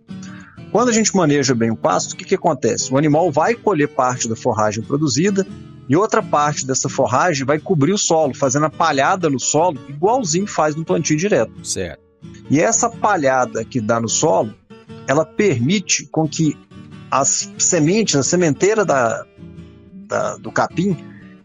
Quando 0.71 0.89
a 0.89 0.91
gente 0.91 1.15
maneja 1.15 1.53
bem 1.53 1.69
o 1.69 1.75
pasto, 1.75 2.13
o 2.13 2.15
que, 2.15 2.25
que 2.25 2.35
acontece? 2.35 2.91
O 2.91 2.97
animal 2.97 3.31
vai 3.31 3.53
colher 3.53 3.87
parte 3.89 4.27
da 4.27 4.35
forragem 4.35 4.83
produzida, 4.83 5.45
e 5.87 5.95
outra 5.95 6.21
parte 6.21 6.65
dessa 6.65 6.87
forragem 6.87 7.45
vai 7.45 7.59
cobrir 7.59 7.93
o 7.93 7.97
solo, 7.97 8.33
fazendo 8.33 8.65
a 8.65 8.69
palhada 8.69 9.29
no 9.29 9.39
solo, 9.39 9.79
igualzinho 9.89 10.47
faz 10.47 10.75
no 10.75 10.85
plantio 10.85 11.17
direto. 11.17 11.51
Certo. 11.65 12.01
E 12.49 12.59
essa 12.59 12.89
palhada 12.89 13.65
que 13.65 13.81
dá 13.81 13.99
no 13.99 14.07
solo, 14.07 14.53
ela 15.07 15.25
permite 15.25 16.07
com 16.07 16.27
que 16.27 16.57
as 17.11 17.51
sementes, 17.57 18.15
a 18.15 18.23
sementeira 18.23 18.85
da, 18.85 19.25
da 20.07 20.37
do 20.37 20.51
capim, 20.51 20.97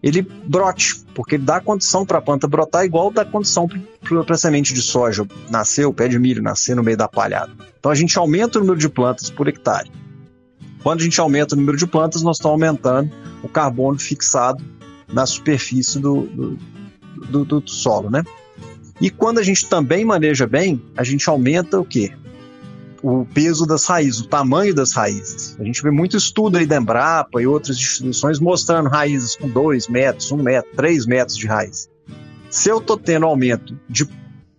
ele 0.02 0.22
brote, 0.22 1.04
porque 1.14 1.34
ele 1.34 1.44
dá 1.44 1.60
condição 1.60 2.06
para 2.06 2.18
a 2.18 2.22
planta 2.22 2.46
brotar 2.46 2.84
igual 2.84 3.10
dá 3.10 3.24
condição 3.24 3.68
para 3.68 4.34
a 4.34 4.38
semente 4.38 4.72
de 4.72 4.80
soja 4.80 5.26
nascer, 5.50 5.86
o 5.86 5.92
pé 5.92 6.06
de 6.08 6.18
milho 6.18 6.42
nascer 6.42 6.76
no 6.76 6.82
meio 6.82 6.96
da 6.96 7.08
palhada. 7.08 7.50
Então 7.78 7.90
a 7.90 7.94
gente 7.94 8.16
aumenta 8.18 8.58
o 8.58 8.60
número 8.60 8.78
de 8.78 8.88
plantas 8.88 9.28
por 9.28 9.48
hectare. 9.48 9.90
Quando 10.82 11.00
a 11.00 11.04
gente 11.04 11.20
aumenta 11.20 11.54
o 11.54 11.58
número 11.58 11.76
de 11.76 11.86
plantas, 11.86 12.22
nós 12.22 12.36
estamos 12.36 12.52
aumentando 12.52 13.10
o 13.42 13.48
carbono 13.48 13.98
fixado 13.98 14.64
na 15.12 15.26
superfície 15.26 15.98
do, 15.98 16.22
do, 16.22 16.58
do, 17.30 17.60
do 17.60 17.68
solo, 17.68 18.10
né? 18.10 18.22
E 19.00 19.10
quando 19.10 19.38
a 19.38 19.42
gente 19.42 19.68
também 19.68 20.04
maneja 20.04 20.46
bem, 20.46 20.82
a 20.96 21.04
gente 21.04 21.28
aumenta 21.28 21.78
o 21.78 21.84
quê? 21.84 22.12
O 23.00 23.24
peso 23.24 23.64
das 23.64 23.86
raízes, 23.86 24.20
o 24.20 24.26
tamanho 24.26 24.74
das 24.74 24.92
raízes. 24.92 25.56
A 25.60 25.64
gente 25.64 25.80
vê 25.82 25.90
muito 25.90 26.16
estudo 26.16 26.58
aí 26.58 26.66
da 26.66 26.76
Embrapa 26.76 27.40
e 27.40 27.46
outras 27.46 27.76
instituições 27.76 28.40
mostrando 28.40 28.88
raízes 28.88 29.36
com 29.36 29.48
2 29.48 29.86
metros, 29.86 30.32
1 30.32 30.36
um 30.36 30.42
metro, 30.42 30.70
3 30.74 31.06
metros 31.06 31.36
de 31.36 31.46
raiz. 31.46 31.88
Se 32.50 32.68
eu 32.68 32.78
estou 32.78 32.96
tendo 32.96 33.26
aumento 33.26 33.78
de 33.88 34.08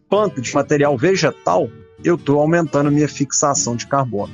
planta, 0.09 0.39
de 0.39 0.53
material 0.53 0.97
vegetal, 0.97 1.69
eu 2.03 2.15
estou 2.15 2.39
aumentando 2.39 2.87
a 2.87 2.91
minha 2.91 3.09
fixação 3.09 3.75
de 3.75 3.87
carbono. 3.87 4.31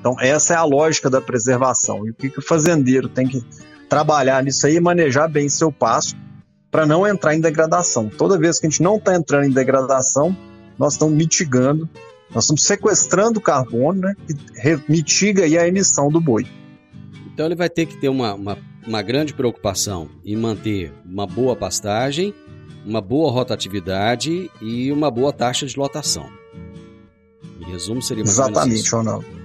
Então, 0.00 0.16
essa 0.18 0.54
é 0.54 0.56
a 0.56 0.64
lógica 0.64 1.10
da 1.10 1.20
preservação. 1.20 2.06
E 2.06 2.10
o 2.10 2.14
que, 2.14 2.30
que 2.30 2.38
o 2.38 2.42
fazendeiro 2.42 3.08
tem 3.08 3.28
que 3.28 3.44
trabalhar 3.88 4.42
nisso 4.42 4.66
aí 4.66 4.76
é 4.76 4.80
manejar 4.80 5.28
bem 5.28 5.48
seu 5.48 5.70
pasto 5.70 6.16
para 6.70 6.86
não 6.86 7.06
entrar 7.06 7.34
em 7.34 7.40
degradação. 7.40 8.08
Toda 8.08 8.38
vez 8.38 8.58
que 8.58 8.66
a 8.66 8.70
gente 8.70 8.82
não 8.82 8.96
está 8.96 9.14
entrando 9.14 9.44
em 9.44 9.50
degradação, 9.50 10.34
nós 10.78 10.94
estamos 10.94 11.14
mitigando, 11.14 11.88
nós 12.32 12.44
estamos 12.44 12.62
sequestrando 12.62 13.40
carbono, 13.40 14.00
né? 14.00 14.14
Que 14.26 14.80
mitiga 14.88 15.44
aí 15.44 15.58
a 15.58 15.66
emissão 15.66 16.08
do 16.08 16.20
boi. 16.20 16.46
Então 17.26 17.44
ele 17.44 17.56
vai 17.56 17.68
ter 17.68 17.86
que 17.86 17.96
ter 17.96 18.08
uma, 18.08 18.34
uma, 18.34 18.58
uma 18.86 19.02
grande 19.02 19.34
preocupação 19.34 20.08
em 20.24 20.36
manter 20.36 20.92
uma 21.04 21.26
boa 21.26 21.56
pastagem, 21.56 22.32
uma 22.86 23.00
boa 23.00 23.30
rotatividade 23.30 24.50
e 24.62 24.92
uma 24.92 25.10
boa 25.10 25.32
taxa 25.32 25.66
de 25.66 25.76
lotação. 25.76 26.30
Em 27.60 27.70
resumo, 27.70 28.00
seria 28.00 28.24
mais 28.24 28.38
Exatamente, 28.38 28.90
Ronaldo. 28.90 29.39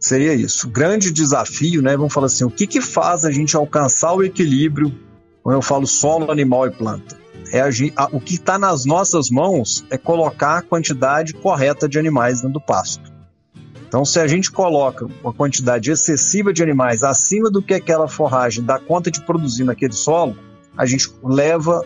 Seria 0.00 0.32
isso. 0.32 0.68
Grande 0.70 1.10
desafio, 1.10 1.82
né? 1.82 1.94
Vamos 1.94 2.12
falar 2.12 2.26
assim, 2.26 2.44
o 2.44 2.50
que, 2.50 2.66
que 2.66 2.80
faz 2.80 3.26
a 3.26 3.30
gente 3.30 3.54
alcançar 3.54 4.14
o 4.14 4.24
equilíbrio 4.24 4.98
quando 5.42 5.56
eu 5.56 5.62
falo 5.62 5.86
solo, 5.86 6.30
animal 6.30 6.66
e 6.66 6.70
planta? 6.70 7.20
É 7.52 7.60
a, 7.60 7.68
a, 7.96 8.08
o 8.12 8.20
que 8.20 8.34
está 8.34 8.58
nas 8.58 8.86
nossas 8.86 9.28
mãos 9.28 9.84
é 9.90 9.98
colocar 9.98 10.56
a 10.56 10.62
quantidade 10.62 11.34
correta 11.34 11.86
de 11.86 11.98
animais 11.98 12.40
dentro 12.40 12.54
do 12.54 12.60
pasto. 12.60 13.12
Então, 13.86 14.04
se 14.04 14.18
a 14.20 14.26
gente 14.26 14.50
coloca 14.50 15.06
uma 15.22 15.32
quantidade 15.32 15.90
excessiva 15.90 16.52
de 16.52 16.62
animais 16.62 17.02
acima 17.02 17.50
do 17.50 17.60
que 17.60 17.74
aquela 17.74 18.08
forragem 18.08 18.64
dá 18.64 18.78
conta 18.78 19.10
de 19.10 19.20
produzir 19.20 19.64
naquele 19.64 19.92
solo, 19.92 20.36
a 20.76 20.86
gente 20.86 21.12
leva 21.22 21.84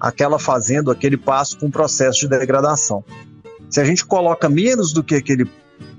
aquela 0.00 0.38
fazenda, 0.38 0.90
aquele 0.90 1.16
pasto 1.16 1.58
com 1.58 1.66
um 1.66 1.70
processo 1.70 2.20
de 2.20 2.28
degradação. 2.28 3.04
Se 3.68 3.80
a 3.80 3.84
gente 3.84 4.04
coloca 4.04 4.48
menos 4.48 4.92
do 4.92 5.04
que 5.04 5.14
aquele 5.14 5.44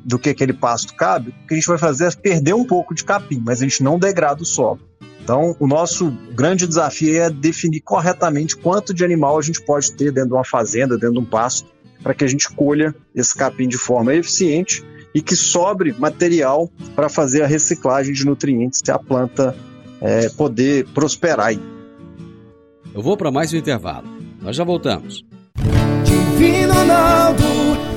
do 0.08 0.18
que 0.18 0.30
aquele 0.30 0.54
pasto 0.54 0.96
cabe, 0.96 1.32
o 1.44 1.48
que 1.48 1.54
a 1.54 1.58
gente 1.58 1.68
vai 1.68 1.78
fazer 1.78 2.06
é 2.06 2.12
perder 2.12 2.56
um 2.56 2.64
pouco 2.64 2.96
de 2.96 3.04
capim, 3.04 3.44
mas 3.46 3.60
a 3.62 3.66
gente 3.66 3.84
não 3.84 4.00
degrada 4.00 4.42
o 4.42 4.46
solo. 4.46 4.80
Então, 5.22 5.54
o 5.60 5.68
nosso 5.68 6.10
grande 6.34 6.66
desafio 6.66 7.22
é 7.22 7.30
definir 7.30 7.82
corretamente 7.82 8.56
quanto 8.56 8.94
de 8.94 9.04
animal 9.04 9.38
a 9.38 9.42
gente 9.42 9.62
pode 9.62 9.92
ter 9.92 10.14
dentro 10.14 10.30
de 10.30 10.36
uma 10.36 10.46
fazenda, 10.46 10.96
dentro 10.96 11.16
de 11.16 11.20
um 11.20 11.26
pasto, 11.26 11.68
para 12.02 12.14
que 12.14 12.24
a 12.24 12.28
gente 12.28 12.50
colha 12.50 12.96
esse 13.14 13.36
capim 13.36 13.68
de 13.68 13.78
forma 13.78 14.16
eficiente 14.16 14.82
e 15.14 15.22
que 15.22 15.36
sobre 15.36 15.94
material 16.00 16.72
para 16.96 17.10
fazer 17.10 17.42
a 17.42 17.48
reciclagem 17.48 18.14
de 18.14 18.26
nutrientes 18.26 18.82
e 18.88 18.92
a 18.92 18.98
planta 18.98 19.54
é, 20.00 20.30
poder 20.30 20.88
prosperar. 20.94 21.48
Aí. 21.48 21.60
Eu 22.96 23.02
vou 23.02 23.18
para 23.18 23.30
mais 23.30 23.52
um 23.52 23.58
intervalo. 23.58 24.08
Nós 24.42 24.56
já 24.56 24.64
voltamos. 24.64 25.26
Divino 26.06 26.74
Ronaldo, 26.74 27.44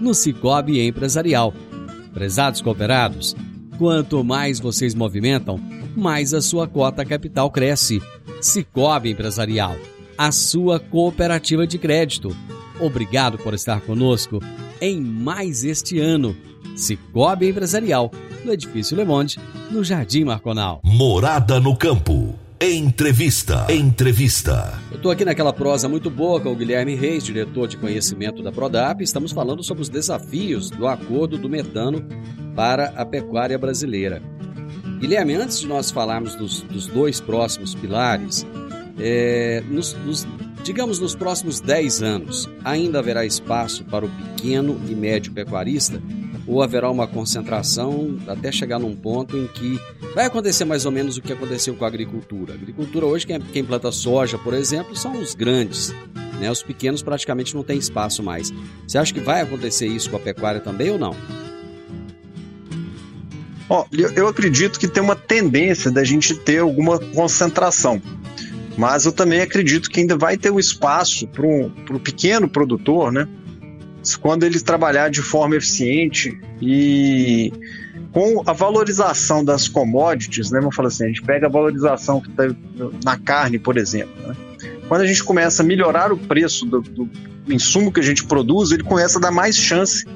no 0.00 0.14
Cicobi 0.14 0.80
Empresarial. 0.80 1.52
Prezados 2.12 2.60
cooperados, 2.60 3.36
quanto 3.78 4.22
mais 4.24 4.58
vocês 4.58 4.94
movimentam, 4.94 5.60
mais 5.94 6.32
a 6.32 6.40
sua 6.40 6.66
cota 6.66 7.04
capital 7.04 7.50
cresce. 7.50 8.00
Cicobi 8.40 9.10
Empresarial, 9.10 9.76
a 10.16 10.32
sua 10.32 10.78
cooperativa 10.78 11.66
de 11.66 11.78
crédito. 11.78 12.34
Obrigado 12.80 13.38
por 13.38 13.54
estar 13.54 13.80
conosco 13.80 14.40
em 14.80 15.00
mais 15.00 15.64
este 15.64 15.98
ano. 15.98 16.36
Cicobi 16.76 17.48
Empresarial, 17.48 18.10
no 18.44 18.52
Edifício 18.52 18.96
Le 18.96 19.04
Monde, 19.04 19.38
no 19.70 19.82
Jardim 19.82 20.24
Marconal. 20.24 20.80
Morada 20.84 21.58
no 21.58 21.76
Campo. 21.76 22.34
Entrevista. 22.60 23.66
Entrevista. 23.68 24.80
Estou 25.06 25.14
aqui 25.14 25.24
naquela 25.24 25.52
prosa 25.52 25.88
muito 25.88 26.10
boa 26.10 26.40
com 26.40 26.50
o 26.50 26.56
Guilherme 26.56 26.96
Reis, 26.96 27.22
diretor 27.22 27.68
de 27.68 27.76
conhecimento 27.76 28.42
da 28.42 28.50
Prodap. 28.50 29.00
Estamos 29.00 29.30
falando 29.30 29.62
sobre 29.62 29.84
os 29.84 29.88
desafios 29.88 30.68
do 30.68 30.84
acordo 30.84 31.38
do 31.38 31.48
metano 31.48 32.04
para 32.56 32.86
a 32.86 33.06
pecuária 33.06 33.56
brasileira. 33.56 34.20
Guilherme, 34.98 35.36
antes 35.36 35.60
de 35.60 35.68
nós 35.68 35.92
falarmos 35.92 36.34
dos, 36.34 36.62
dos 36.62 36.88
dois 36.88 37.20
próximos 37.20 37.72
pilares, 37.72 38.44
é, 38.98 39.62
nos, 39.68 39.94
nos, 40.04 40.26
digamos 40.64 40.98
nos 40.98 41.14
próximos 41.14 41.60
10 41.60 42.02
anos, 42.02 42.48
ainda 42.64 42.98
haverá 42.98 43.24
espaço 43.24 43.84
para 43.84 44.06
o 44.06 44.10
pequeno 44.10 44.76
e 44.88 44.94
médio 44.96 45.32
pecuarista? 45.32 46.02
Ou 46.46 46.62
haverá 46.62 46.90
uma 46.90 47.06
concentração 47.06 48.18
até 48.28 48.52
chegar 48.52 48.78
num 48.78 48.94
ponto 48.94 49.36
em 49.36 49.46
que 49.48 49.80
vai 50.14 50.26
acontecer 50.26 50.64
mais 50.64 50.86
ou 50.86 50.92
menos 50.92 51.16
o 51.16 51.22
que 51.22 51.32
aconteceu 51.32 51.74
com 51.74 51.84
a 51.84 51.88
agricultura? 51.88 52.52
A 52.52 52.56
agricultura 52.56 53.06
hoje, 53.06 53.26
quem, 53.26 53.40
quem 53.40 53.64
planta 53.64 53.90
soja, 53.90 54.38
por 54.38 54.54
exemplo, 54.54 54.96
são 54.96 55.20
os 55.20 55.34
grandes. 55.34 55.92
Né? 56.38 56.50
Os 56.50 56.62
pequenos 56.62 57.02
praticamente 57.02 57.54
não 57.54 57.62
têm 57.62 57.78
espaço 57.78 58.22
mais. 58.22 58.52
Você 58.86 58.98
acha 58.98 59.12
que 59.12 59.20
vai 59.20 59.40
acontecer 59.40 59.86
isso 59.86 60.08
com 60.08 60.16
a 60.16 60.20
pecuária 60.20 60.60
também 60.60 60.90
ou 60.90 60.98
não? 60.98 61.16
Ó, 63.68 63.84
eu, 63.92 64.10
eu 64.12 64.28
acredito 64.28 64.78
que 64.78 64.86
tem 64.86 65.02
uma 65.02 65.16
tendência 65.16 65.90
da 65.90 66.04
gente 66.04 66.34
ter 66.34 66.58
alguma 66.58 66.98
concentração. 66.98 68.00
Mas 68.76 69.06
eu 69.06 69.12
também 69.12 69.40
acredito 69.40 69.90
que 69.90 70.00
ainda 70.00 70.16
vai 70.16 70.36
ter 70.36 70.50
um 70.52 70.58
espaço 70.58 71.26
para 71.26 71.46
o 71.46 72.00
pequeno 72.00 72.48
produtor, 72.48 73.10
né? 73.10 73.26
Quando 74.14 74.44
ele 74.44 74.60
trabalhar 74.60 75.10
de 75.10 75.22
forma 75.22 75.56
eficiente 75.56 76.38
e 76.60 77.52
com 78.12 78.42
a 78.46 78.52
valorização 78.52 79.44
das 79.44 79.68
commodities, 79.68 80.50
né? 80.50 80.60
Vamos 80.60 80.76
falar 80.76 80.88
assim, 80.88 81.04
a 81.04 81.08
gente 81.08 81.22
pega 81.22 81.46
a 81.46 81.50
valorização 81.50 82.20
que 82.20 82.30
está 82.30 82.44
na 83.04 83.18
carne, 83.18 83.58
por 83.58 83.76
exemplo. 83.76 84.14
Né? 84.26 84.36
Quando 84.88 85.00
a 85.00 85.06
gente 85.06 85.24
começa 85.24 85.62
a 85.62 85.66
melhorar 85.66 86.12
o 86.12 86.16
preço 86.16 86.64
do, 86.64 86.80
do 86.80 87.10
insumo 87.48 87.92
que 87.92 88.00
a 88.00 88.02
gente 88.02 88.24
produz, 88.24 88.70
ele 88.70 88.82
começa 88.84 89.18
a 89.18 89.20
dar 89.20 89.30
mais 89.30 89.56
chance 89.56 90.06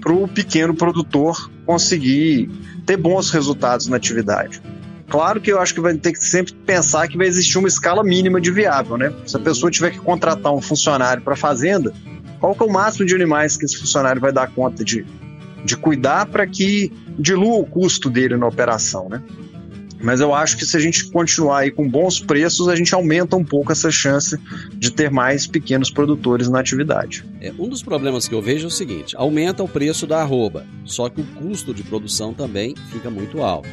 para 0.00 0.12
o 0.12 0.26
pequeno 0.26 0.74
produtor 0.74 1.50
conseguir 1.64 2.50
ter 2.84 2.96
bons 2.96 3.30
resultados 3.30 3.86
na 3.88 3.96
atividade. 3.96 4.60
Claro 5.08 5.40
que 5.40 5.50
eu 5.50 5.58
acho 5.58 5.74
que 5.74 5.80
vai 5.80 5.94
ter 5.94 6.12
que 6.12 6.22
sempre 6.22 6.52
pensar 6.52 7.08
que 7.08 7.16
vai 7.16 7.26
existir 7.26 7.56
uma 7.58 7.68
escala 7.68 8.04
mínima 8.04 8.40
de 8.40 8.50
viável, 8.50 8.98
né? 8.98 9.12
Se 9.26 9.36
a 9.36 9.40
pessoa 9.40 9.70
tiver 9.70 9.90
que 9.90 9.98
contratar 9.98 10.52
um 10.52 10.60
funcionário 10.60 11.22
para 11.22 11.32
a 11.32 11.36
fazenda, 11.36 11.94
qual 12.40 12.54
que 12.54 12.62
é 12.62 12.66
o 12.66 12.72
máximo 12.72 13.06
de 13.06 13.14
animais 13.14 13.56
que 13.56 13.64
esse 13.64 13.76
funcionário 13.76 14.20
vai 14.20 14.32
dar 14.32 14.48
conta 14.48 14.84
de, 14.84 15.04
de 15.64 15.76
cuidar 15.76 16.26
para 16.26 16.46
que 16.46 16.92
dilua 17.18 17.58
o 17.58 17.66
custo 17.66 18.08
dele 18.08 18.36
na 18.36 18.46
operação, 18.46 19.08
né? 19.08 19.22
Mas 20.00 20.20
eu 20.20 20.32
acho 20.32 20.56
que 20.56 20.64
se 20.64 20.76
a 20.76 20.80
gente 20.80 21.10
continuar 21.10 21.60
aí 21.60 21.70
com 21.70 21.88
bons 21.88 22.20
preços, 22.20 22.68
a 22.68 22.76
gente 22.76 22.94
aumenta 22.94 23.36
um 23.36 23.44
pouco 23.44 23.72
essa 23.72 23.90
chance 23.90 24.38
de 24.74 24.92
ter 24.92 25.10
mais 25.10 25.46
pequenos 25.46 25.90
produtores 25.90 26.48
na 26.48 26.60
atividade. 26.60 27.24
É, 27.40 27.52
um 27.58 27.68
dos 27.68 27.82
problemas 27.82 28.28
que 28.28 28.34
eu 28.34 28.40
vejo 28.40 28.64
é 28.64 28.68
o 28.68 28.70
seguinte: 28.70 29.16
aumenta 29.16 29.62
o 29.62 29.68
preço 29.68 30.06
da 30.06 30.20
arroba, 30.20 30.64
só 30.84 31.08
que 31.08 31.20
o 31.20 31.24
custo 31.24 31.74
de 31.74 31.82
produção 31.82 32.32
também 32.32 32.74
fica 32.92 33.10
muito 33.10 33.42
alto. 33.42 33.68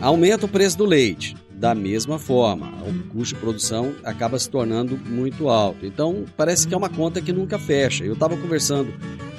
Aumenta 0.00 0.46
o 0.46 0.48
preço 0.48 0.78
do 0.78 0.84
leite, 0.84 1.36
da 1.60 1.74
mesma 1.74 2.18
forma, 2.18 2.72
o 2.88 3.08
custo 3.10 3.34
de 3.34 3.40
produção 3.42 3.92
acaba 4.02 4.38
se 4.38 4.48
tornando 4.48 4.96
muito 4.96 5.50
alto. 5.50 5.84
Então, 5.84 6.24
parece 6.34 6.66
que 6.66 6.72
é 6.72 6.76
uma 6.76 6.88
conta 6.88 7.20
que 7.20 7.34
nunca 7.34 7.58
fecha. 7.58 8.02
Eu 8.02 8.14
estava 8.14 8.34
conversando 8.34 8.90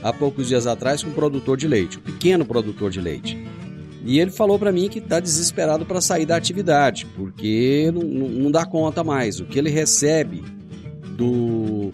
há 0.04 0.14
poucos 0.14 0.48
dias 0.48 0.68
atrás 0.68 1.02
com 1.02 1.10
um 1.10 1.14
produtor 1.14 1.58
de 1.58 1.68
leite, 1.68 1.98
um 1.98 2.02
pequeno 2.02 2.46
produtor 2.46 2.92
de 2.92 3.02
leite. 3.02 3.44
E 4.06 4.20
ele 4.20 4.30
falou 4.30 4.60
para 4.60 4.72
mim 4.72 4.88
que 4.88 5.00
está 5.00 5.20
desesperado 5.20 5.84
para 5.84 6.00
sair 6.00 6.28
da 6.28 6.36
atividade, 6.36 7.08
porque 7.16 7.92
não, 7.92 8.04
não, 8.04 8.52
dá 8.52 8.68
conta 8.68 9.04
mais. 9.04 9.40
O 9.40 9.46
que 9.46 9.58
ele 9.58 9.72
recebe 9.72 10.44
do 11.18 11.92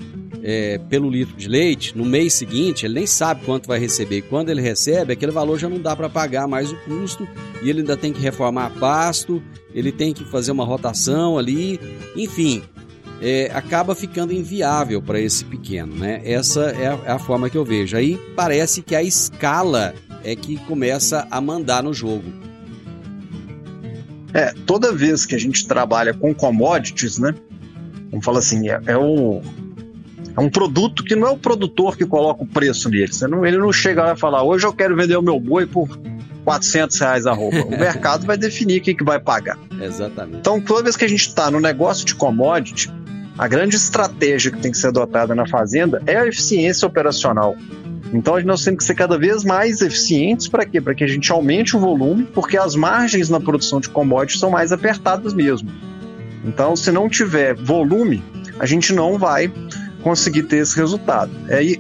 é, 0.50 0.78
pelo 0.78 1.10
litro 1.10 1.36
de 1.36 1.50
leite 1.50 1.98
no 1.98 2.06
mês 2.06 2.34
seguinte, 2.34 2.86
ele 2.86 2.94
nem 2.94 3.06
sabe 3.06 3.44
quanto 3.44 3.68
vai 3.68 3.78
receber. 3.78 4.22
Quando 4.22 4.50
ele 4.50 4.62
recebe, 4.62 5.12
aquele 5.12 5.34
valor 5.34 5.60
já 5.60 5.68
não 5.68 5.78
dá 5.78 5.94
para 5.94 6.10
pagar 6.10 6.48
mais 6.48 6.72
o 6.72 6.78
custo 6.86 7.28
e 7.62 7.70
ele 7.70 7.82
ainda 7.82 7.98
tem 7.98 8.14
que 8.14 8.22
reformar 8.22 8.70
pasto, 8.80 9.44
ele 9.74 9.92
tem 9.92 10.14
que 10.14 10.24
fazer 10.24 10.54
uma 10.54 10.64
rotação 10.64 11.38
ali, 11.38 11.78
enfim. 12.16 12.64
É, 13.22 13.52
acaba 13.54 13.94
ficando 13.94 14.32
inviável 14.32 15.02
para 15.02 15.20
esse 15.20 15.44
pequeno, 15.44 15.94
né? 15.94 16.22
Essa 16.24 16.70
é 16.70 16.88
a, 16.88 17.00
é 17.08 17.12
a 17.12 17.20
forma 17.20 17.50
que 17.50 17.58
eu 17.58 17.66
vejo. 17.66 17.98
Aí 17.98 18.18
parece 18.34 18.82
que 18.82 18.96
a 18.96 19.04
escala 19.04 19.94
é 20.24 20.34
que 20.34 20.56
começa 20.60 21.28
a 21.30 21.42
mandar 21.42 21.84
no 21.84 21.94
jogo. 21.94 22.32
É, 24.34 24.54
toda 24.66 24.94
vez 24.94 25.26
que 25.26 25.36
a 25.36 25.40
gente 25.40 25.68
trabalha 25.68 26.14
com 26.14 26.34
commodities, 26.34 27.18
né? 27.18 27.36
Vamos 28.12 28.24
falar 28.24 28.40
assim, 28.40 28.70
é, 28.70 28.80
é, 28.86 28.98
o, 28.98 29.42
é 30.38 30.40
um 30.40 30.50
produto 30.50 31.04
que 31.04 31.16
não 31.16 31.28
é 31.28 31.32
o 31.32 31.38
produtor 31.38 31.98
que 31.98 32.06
coloca 32.06 32.44
o 32.44 32.46
preço 32.48 32.90
nele. 32.90 33.12
Não, 33.28 33.44
ele 33.44 33.58
não 33.58 33.74
chega 33.74 34.04
lá 34.04 34.14
e 34.14 34.18
fala, 34.18 34.44
hoje 34.44 34.68
eu 34.68 34.72
quero 34.72 34.96
vender 34.96 35.18
o 35.18 35.22
meu 35.22 35.40
boi 35.40 35.66
por 35.66 35.98
400 36.46 37.00
reais 37.00 37.26
a 37.26 37.34
roupa. 37.34 37.58
O 37.58 37.72
mercado 37.78 38.24
vai 38.26 38.38
definir 38.38 38.82
quem 38.82 38.96
que 38.96 39.04
vai 39.04 39.20
pagar. 39.20 39.58
Exatamente. 39.82 40.38
Então, 40.38 40.62
toda 40.62 40.84
vez 40.84 40.96
que 40.96 41.04
a 41.04 41.08
gente 41.08 41.28
está 41.28 41.50
no 41.50 41.60
negócio 41.60 42.06
de 42.06 42.14
commodity, 42.14 42.94
a 43.36 43.48
grande 43.48 43.76
estratégia 43.78 44.52
que 44.52 44.60
tem 44.60 44.72
que 44.72 44.78
ser 44.78 44.88
adotada 44.88 45.34
na 45.34 45.48
fazenda 45.48 46.04
é 46.06 46.18
a 46.18 46.28
eficiência 46.28 46.88
operacional. 46.88 47.56
Então 48.14 48.40
nós 48.42 48.64
temos 48.64 48.80
que 48.80 48.84
ser 48.86 48.96
cada 48.96 49.18
vez 49.18 49.44
mais 49.44 49.82
eficientes 49.82 50.48
para 50.48 50.66
quê? 50.66 50.80
Para 50.80 50.96
que 50.96 51.04
a 51.04 51.08
gente 51.08 51.32
aumente 51.32 51.76
o 51.76 51.80
volume, 51.80 52.26
porque 52.26 52.58
as 52.58 52.76
margens 52.76 53.30
na 53.30 53.40
produção 53.40 53.82
de 53.82 53.90
commodities 53.90 54.40
são 54.40 54.50
mais 54.50 54.72
apertadas 54.72 55.34
mesmo. 55.34 55.70
Então, 56.46 56.76
se 56.76 56.92
não 56.92 57.10
tiver 57.10 57.54
volume, 57.54 58.24
a 58.60 58.66
gente 58.66 58.94
não 58.94 59.18
vai 59.18 59.52
conseguir 60.08 60.44
ter 60.44 60.58
esse 60.58 60.76
resultado. 60.78 61.32
Aí 61.50 61.78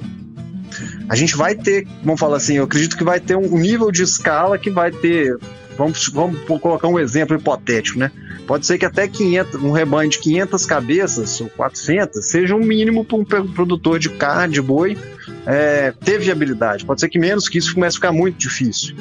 a 1.07 1.15
gente 1.15 1.37
vai 1.37 1.55
ter, 1.55 1.87
vamos 2.03 2.19
falar 2.19 2.37
assim, 2.37 2.57
eu 2.57 2.65
acredito 2.65 2.97
que 2.97 3.03
vai 3.03 3.21
ter 3.21 3.37
um 3.37 3.57
nível 3.57 3.89
de 3.89 4.03
escala 4.03 4.57
que 4.57 4.69
vai 4.69 4.91
ter, 4.91 5.37
vamos, 5.77 6.09
vamos 6.09 6.41
colocar 6.59 6.87
um 6.87 6.99
exemplo 6.99 7.37
hipotético, 7.37 7.99
né? 7.99 8.11
Pode 8.45 8.65
ser 8.65 8.77
que 8.77 8.85
até 8.85 9.07
500, 9.07 9.61
um 9.61 9.71
rebanho 9.71 10.09
de 10.09 10.19
500 10.19 10.65
cabeças 10.65 11.41
ou 11.41 11.49
400 11.49 12.25
seja 12.25 12.55
um 12.55 12.59
mínimo 12.59 13.05
para 13.05 13.41
um 13.41 13.51
produtor 13.53 13.99
de 13.99 14.09
carne, 14.09 14.53
de 14.53 14.61
boi, 14.61 14.97
é, 15.45 15.91
ter 16.03 16.17
viabilidade. 16.17 16.85
Pode 16.85 17.01
ser 17.01 17.09
que 17.09 17.19
menos 17.19 17.47
que 17.47 17.57
isso 17.57 17.73
comece 17.73 17.95
a 17.95 17.99
ficar 17.99 18.11
muito 18.11 18.37
difícil. 18.37 18.95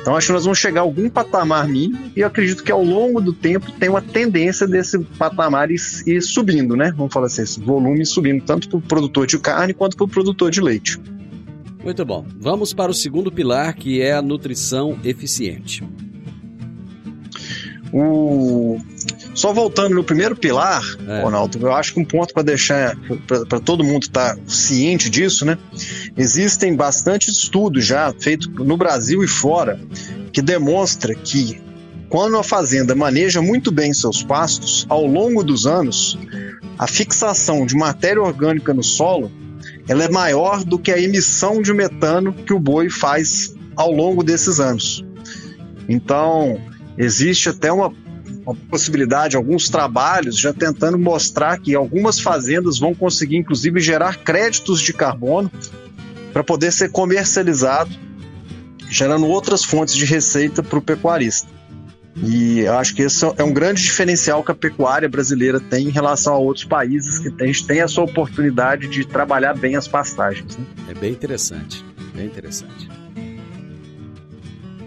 Então 0.00 0.14
acho 0.14 0.26
que 0.26 0.32
nós 0.34 0.44
vamos 0.44 0.58
chegar 0.58 0.82
a 0.82 0.84
algum 0.84 1.08
patamar 1.08 1.66
mínimo 1.66 2.12
e 2.14 2.20
eu 2.20 2.26
acredito 2.26 2.62
que 2.62 2.70
ao 2.70 2.84
longo 2.84 3.22
do 3.22 3.32
tempo 3.32 3.72
tem 3.72 3.88
uma 3.88 4.02
tendência 4.02 4.66
desse 4.66 4.98
patamar 4.98 5.70
ir 5.70 6.20
subindo, 6.20 6.76
né? 6.76 6.92
Vamos 6.94 7.12
falar 7.12 7.26
assim, 7.26 7.42
esse 7.42 7.58
volume 7.58 8.04
subindo 8.04 8.44
tanto 8.44 8.68
para 8.68 8.78
o 8.78 8.82
produtor 8.82 9.26
de 9.26 9.38
carne 9.38 9.72
quanto 9.72 9.96
para 9.96 10.04
o 10.04 10.08
produtor 10.08 10.50
de 10.50 10.60
leite. 10.60 11.00
Muito 11.82 12.04
bom. 12.04 12.26
Vamos 12.38 12.72
para 12.72 12.90
o 12.90 12.94
segundo 12.94 13.32
pilar, 13.32 13.74
que 13.74 14.00
é 14.00 14.12
a 14.12 14.22
nutrição 14.22 14.98
eficiente. 15.04 15.82
O... 17.96 18.76
Só 19.36 19.52
voltando 19.52 19.94
no 19.94 20.02
primeiro 20.02 20.34
pilar, 20.34 20.82
é. 21.06 21.22
Ronaldo, 21.22 21.58
eu 21.60 21.72
acho 21.72 21.94
que 21.94 22.00
um 22.00 22.04
ponto 22.04 22.34
para 22.34 22.42
deixar 22.42 22.96
para 23.48 23.60
todo 23.60 23.84
mundo 23.84 24.02
estar 24.02 24.34
tá 24.34 24.42
ciente 24.48 25.08
disso, 25.08 25.44
né? 25.44 25.56
Existem 26.16 26.74
bastante 26.74 27.30
estudos 27.30 27.86
já 27.86 28.12
feitos 28.18 28.48
no 28.48 28.76
Brasil 28.76 29.22
e 29.22 29.28
fora 29.28 29.80
que 30.32 30.42
demonstra 30.42 31.14
que 31.14 31.62
quando 32.08 32.36
a 32.36 32.42
fazenda 32.42 32.96
maneja 32.96 33.40
muito 33.40 33.70
bem 33.70 33.94
seus 33.94 34.24
pastos, 34.24 34.84
ao 34.88 35.06
longo 35.06 35.44
dos 35.44 35.64
anos, 35.64 36.18
a 36.76 36.88
fixação 36.88 37.64
de 37.64 37.76
matéria 37.76 38.20
orgânica 38.20 38.74
no 38.74 38.82
solo 38.82 39.30
ela 39.86 40.02
é 40.02 40.08
maior 40.08 40.64
do 40.64 40.80
que 40.80 40.90
a 40.90 40.98
emissão 40.98 41.62
de 41.62 41.72
metano 41.72 42.32
que 42.32 42.52
o 42.52 42.58
boi 42.58 42.90
faz 42.90 43.54
ao 43.76 43.92
longo 43.92 44.24
desses 44.24 44.58
anos. 44.58 45.04
Então, 45.88 46.60
Existe 46.96 47.48
até 47.48 47.72
uma, 47.72 47.92
uma 48.46 48.54
possibilidade, 48.54 49.36
alguns 49.36 49.68
trabalhos 49.68 50.38
já 50.38 50.52
tentando 50.52 50.98
mostrar 50.98 51.58
que 51.58 51.74
algumas 51.74 52.20
fazendas 52.20 52.78
vão 52.78 52.94
conseguir, 52.94 53.36
inclusive, 53.36 53.80
gerar 53.80 54.18
créditos 54.18 54.80
de 54.80 54.92
carbono 54.92 55.50
para 56.32 56.44
poder 56.44 56.72
ser 56.72 56.90
comercializado, 56.90 57.90
gerando 58.88 59.26
outras 59.26 59.64
fontes 59.64 59.94
de 59.94 60.04
receita 60.04 60.62
para 60.62 60.78
o 60.78 60.82
pecuarista. 60.82 61.48
E 62.16 62.66
acho 62.66 62.94
que 62.94 63.02
esse 63.02 63.24
é 63.24 63.42
um 63.42 63.52
grande 63.52 63.82
diferencial 63.82 64.42
que 64.44 64.50
a 64.50 64.54
pecuária 64.54 65.08
brasileira 65.08 65.58
tem 65.58 65.88
em 65.88 65.90
relação 65.90 66.34
a 66.34 66.38
outros 66.38 66.64
países 66.64 67.18
que 67.18 67.42
a 67.42 67.46
gente 67.46 67.66
tem 67.66 67.80
essa 67.80 68.00
oportunidade 68.00 68.86
de 68.86 69.04
trabalhar 69.04 69.54
bem 69.54 69.74
as 69.74 69.88
pastagens. 69.88 70.56
Né? 70.56 70.64
É 70.90 70.94
bem 70.94 71.10
interessante, 71.10 71.84
bem 72.14 72.26
interessante. 72.26 72.88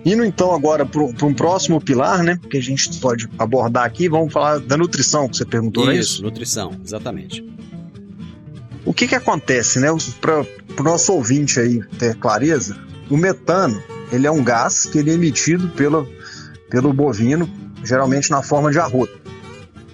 Indo 0.08 0.24
então 0.24 0.56
agora 0.56 0.86
para 0.86 1.26
um 1.26 1.34
próximo 1.34 1.82
pilar, 1.82 2.24
né? 2.24 2.40
Que 2.50 2.56
a 2.58 2.62
gente 2.62 2.98
pode 3.00 3.28
abordar 3.38 3.84
aqui, 3.84 4.08
vamos 4.08 4.32
falar 4.32 4.58
da 4.58 4.78
nutrição 4.78 5.28
que 5.28 5.36
você 5.36 5.44
perguntou, 5.44 5.84
isso, 5.84 5.92
é 5.92 6.00
isso? 6.00 6.24
nutrição, 6.24 6.72
exatamente. 6.82 7.46
O 8.86 8.94
que 8.94 9.06
que 9.06 9.16
acontece, 9.16 9.82
né? 9.82 9.90
Para 10.22 10.46
o 10.80 10.84
nosso 10.84 11.12
ouvinte 11.12 11.60
aí 11.60 11.82
ter 12.00 12.16
clareza, 12.16 12.78
o 13.10 13.18
metano 13.18 13.84
ele 14.10 14.26
é 14.26 14.32
um 14.32 14.42
gás 14.42 14.86
que 14.86 14.98
ele 14.98 15.12
é 15.12 15.14
emitido 15.14 15.68
pelo, 15.72 16.08
pelo 16.70 16.94
bovino, 16.94 17.50
geralmente 17.84 18.32
na 18.32 18.42
forma 18.42 18.72
de 18.72 18.80
arroto. 18.80 19.20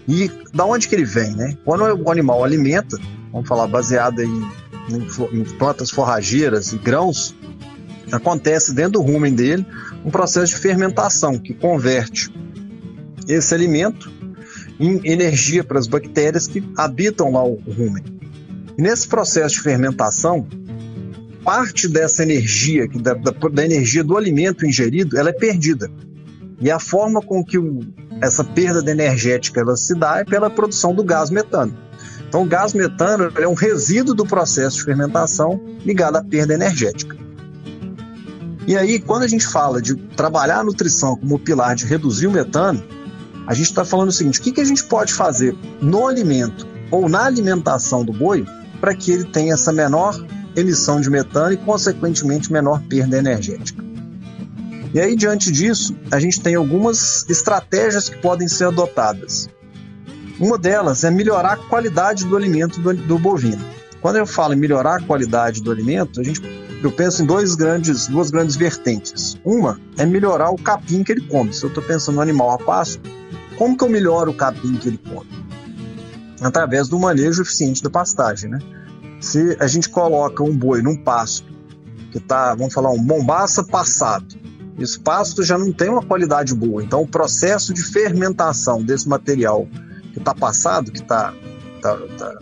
E 0.08 0.30
da 0.54 0.63
onde 0.63 0.88
que 0.88 0.93
ele 0.93 1.06
vem, 1.06 1.34
né? 1.34 1.58
Quando 1.65 1.82
o 1.86 2.12
animal 2.12 2.43
alimenta, 2.43 2.99
vamos 3.32 3.47
falar 3.47 3.65
baseado 3.65 4.19
em, 4.19 4.47
em 5.32 5.43
plantas 5.58 5.89
forrageiras 5.89 6.71
e 6.71 6.78
grãos, 6.78 7.34
acontece 8.12 8.76
dentro 8.76 8.91
do 8.91 9.02
rumen 9.02 9.34
dele 9.34 9.65
um 10.06 10.12
processo 10.12 10.56
de 10.56 10.62
fermentação 10.62 11.38
que 11.38 11.54
converte 11.54 12.34
esse 13.28 13.54
alimento 13.54 14.12
em 14.80 15.00
energia 15.06 15.63
para 15.63 15.80
as 15.80 15.88
bactérias 15.88 16.48
que 16.48 16.63
habitam 16.78 17.32
lá 17.32 17.44
o 17.44 17.56
rumen. 17.56 18.04
E 18.78 18.82
nesse 18.82 19.08
processo 19.08 19.56
de 19.56 19.62
fermentação, 19.62 20.48
parte 21.44 21.88
dessa 21.88 22.24
energia, 22.24 22.88
da, 22.88 23.13
da, 23.13 23.32
da, 23.32 23.66
energia 23.66 24.04
do 24.04 24.18
alimento 24.18 24.66
ingerido, 24.66 25.18
ela 25.18 25.30
é 25.30 25.34
perdida. 25.34 25.89
E 26.60 26.72
a 26.72 26.80
forma 26.80 27.22
com 27.22 27.44
que 27.44 27.58
o, 27.58 27.82
essa 28.22 28.44
perda 28.44 28.89
energética 28.89 29.62
ela 29.62 29.76
se 29.76 29.94
dá 29.94 30.20
é 30.20 30.24
pela 30.24 30.50
produção 30.50 30.94
do 30.94 31.04
gás 31.04 31.30
metano. 31.30 31.78
Então, 32.28 32.44
o 32.44 32.46
gás 32.46 32.74
metano 32.74 33.32
é 33.38 33.48
um 33.48 33.54
resíduo 33.54 34.16
do 34.16 34.26
processo 34.26 34.78
de 34.78 34.86
fermentação 34.86 35.62
ligado 35.86 36.16
à 36.16 36.24
perda 36.24 36.54
energética. 36.54 37.16
E 38.65 38.78
aí, 38.78 38.99
quando 38.99 39.23
a 39.23 39.28
gente 39.28 39.45
fala 39.45 39.82
de 39.82 39.95
trabalhar 39.95 40.60
a 40.60 40.63
nutrição 40.63 41.15
como 41.15 41.38
pilar 41.38 41.76
de 41.76 41.86
reduzir 41.86 42.28
o 42.28 42.32
metano, 42.32 42.84
a 43.45 43.54
gente 43.54 43.67
está 43.67 43.84
falando 43.84 44.10
o 44.10 44.12
seguinte: 44.12 44.39
o 44.39 44.43
que, 44.43 44.52
que 44.52 44.62
a 44.62 44.65
gente 44.65 44.84
pode 44.86 45.13
fazer 45.13 45.56
no 45.82 46.08
alimento 46.08 46.65
ou 46.89 47.10
na 47.10 47.26
alimentação 47.26 48.06
do 48.06 48.13
boi 48.13 48.45
para 48.80 48.93
que 48.93 49.12
ele 49.12 49.26
tenha 49.26 49.54
essa 49.54 49.71
menor 49.71 50.17
emissão 50.56 51.02
de 51.02 51.10
metano 51.10 51.54
e, 51.54 51.58
consequentemente, 51.58 52.52
menor 52.52 52.82
perda 52.84 53.17
energética. 53.17 53.84
E 54.93 54.99
aí, 54.99 55.15
diante 55.15 55.52
disso, 55.52 55.95
a 56.12 56.19
gente 56.19 56.39
tem 56.39 56.56
algumas 56.56 57.26
estratégias 57.28 58.10
que 58.10 58.17
podem 58.17 58.47
ser 58.47 58.65
adotadas. 58.65 59.49
Uma 60.39 60.58
delas 60.58 61.04
é 61.04 61.10
melhorar 61.10 61.54
a 61.54 61.58
qualidade 61.58 62.26
do 62.26 62.38
alimento 62.38 62.80
do, 62.80 62.93
do 62.93 63.17
bovino. 63.17 63.63
Quando 64.02 64.17
eu 64.17 64.28
falo 64.28 64.54
em 64.54 64.58
melhorar 64.58 64.97
a 64.97 65.02
qualidade 65.02 65.63
do 65.63 65.71
alimento, 65.71 66.19
a 66.19 66.23
gente, 66.23 66.41
eu 66.86 66.91
penso 66.91 67.24
em 67.24 67.26
dois 67.26 67.56
grandes, 67.56 68.08
duas 68.08 68.30
grandes 68.30 68.56
vertentes. 68.56 69.38
Uma 69.43 69.80
é 69.98 70.06
melhorar 70.06 70.50
o 70.50 70.58
capim 70.58 71.04
que 71.04 71.12
ele 71.12 71.22
come. 71.22 71.54
Se 71.54 71.63
eu 71.63 71.69
estou 71.69 71.84
pensando 71.84 72.15
no 72.15 72.22
animal 72.22 72.52
a 72.52 72.58
pasto, 72.58 73.02
como 73.58 73.78
que 73.78 73.84
eu 73.84 73.89
melhoro 73.89 74.32
o 74.32 74.34
capim 74.34 74.76
que 74.76 74.89
ele 74.89 74.98
come? 74.98 75.30
Através 76.41 76.88
do 76.88 77.00
manejo 77.00 77.41
eficiente 77.41 77.82
da 77.82 77.89
pastagem, 77.89 78.50
né? 78.50 78.60
Se 79.22 79.56
a 79.60 79.67
gente 79.67 79.89
coloca 79.89 80.43
um 80.43 80.56
boi 80.56 80.82
num 80.82 80.98
pasto 80.98 81.46
que 82.12 82.17
está, 82.17 82.54
vamos 82.54 82.74
falar, 82.74 82.91
um 82.91 83.02
bombaça 83.02 83.63
passado, 83.63 84.36
esse 84.78 85.00
pasto 85.00 85.43
já 85.43 85.58
não 85.58 85.72
tem 85.72 85.89
uma 85.89 86.04
qualidade 86.04 86.54
boa. 86.54 86.84
Então, 86.84 87.02
o 87.02 87.08
processo 87.08 87.74
de 87.74 87.84
fermentação 87.84 88.84
desse 88.84 89.08
material 89.08 89.67
que 90.12 90.19
está 90.19 90.34
passado, 90.34 90.91
que 90.91 91.00
está, 91.00 91.34
tá, 91.82 91.98
tá, 92.17 92.39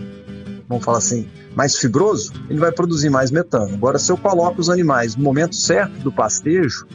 vamos 0.68 0.84
falar 0.84 0.98
assim, 0.98 1.30
mais 1.56 1.78
fibroso, 1.78 2.32
ele 2.50 2.60
vai 2.60 2.72
produzir 2.72 3.10
mais 3.10 3.32
metano. 3.32 3.74
Agora, 3.74 4.00
se 4.00 4.12
eu 4.12 4.18
coloco 4.18 4.62
os 4.62 4.70
animais 4.70 5.16
no 5.16 5.24
momento 5.24 5.56
certo 5.56 6.00
do 6.00 6.12
pastejo, 6.12 6.88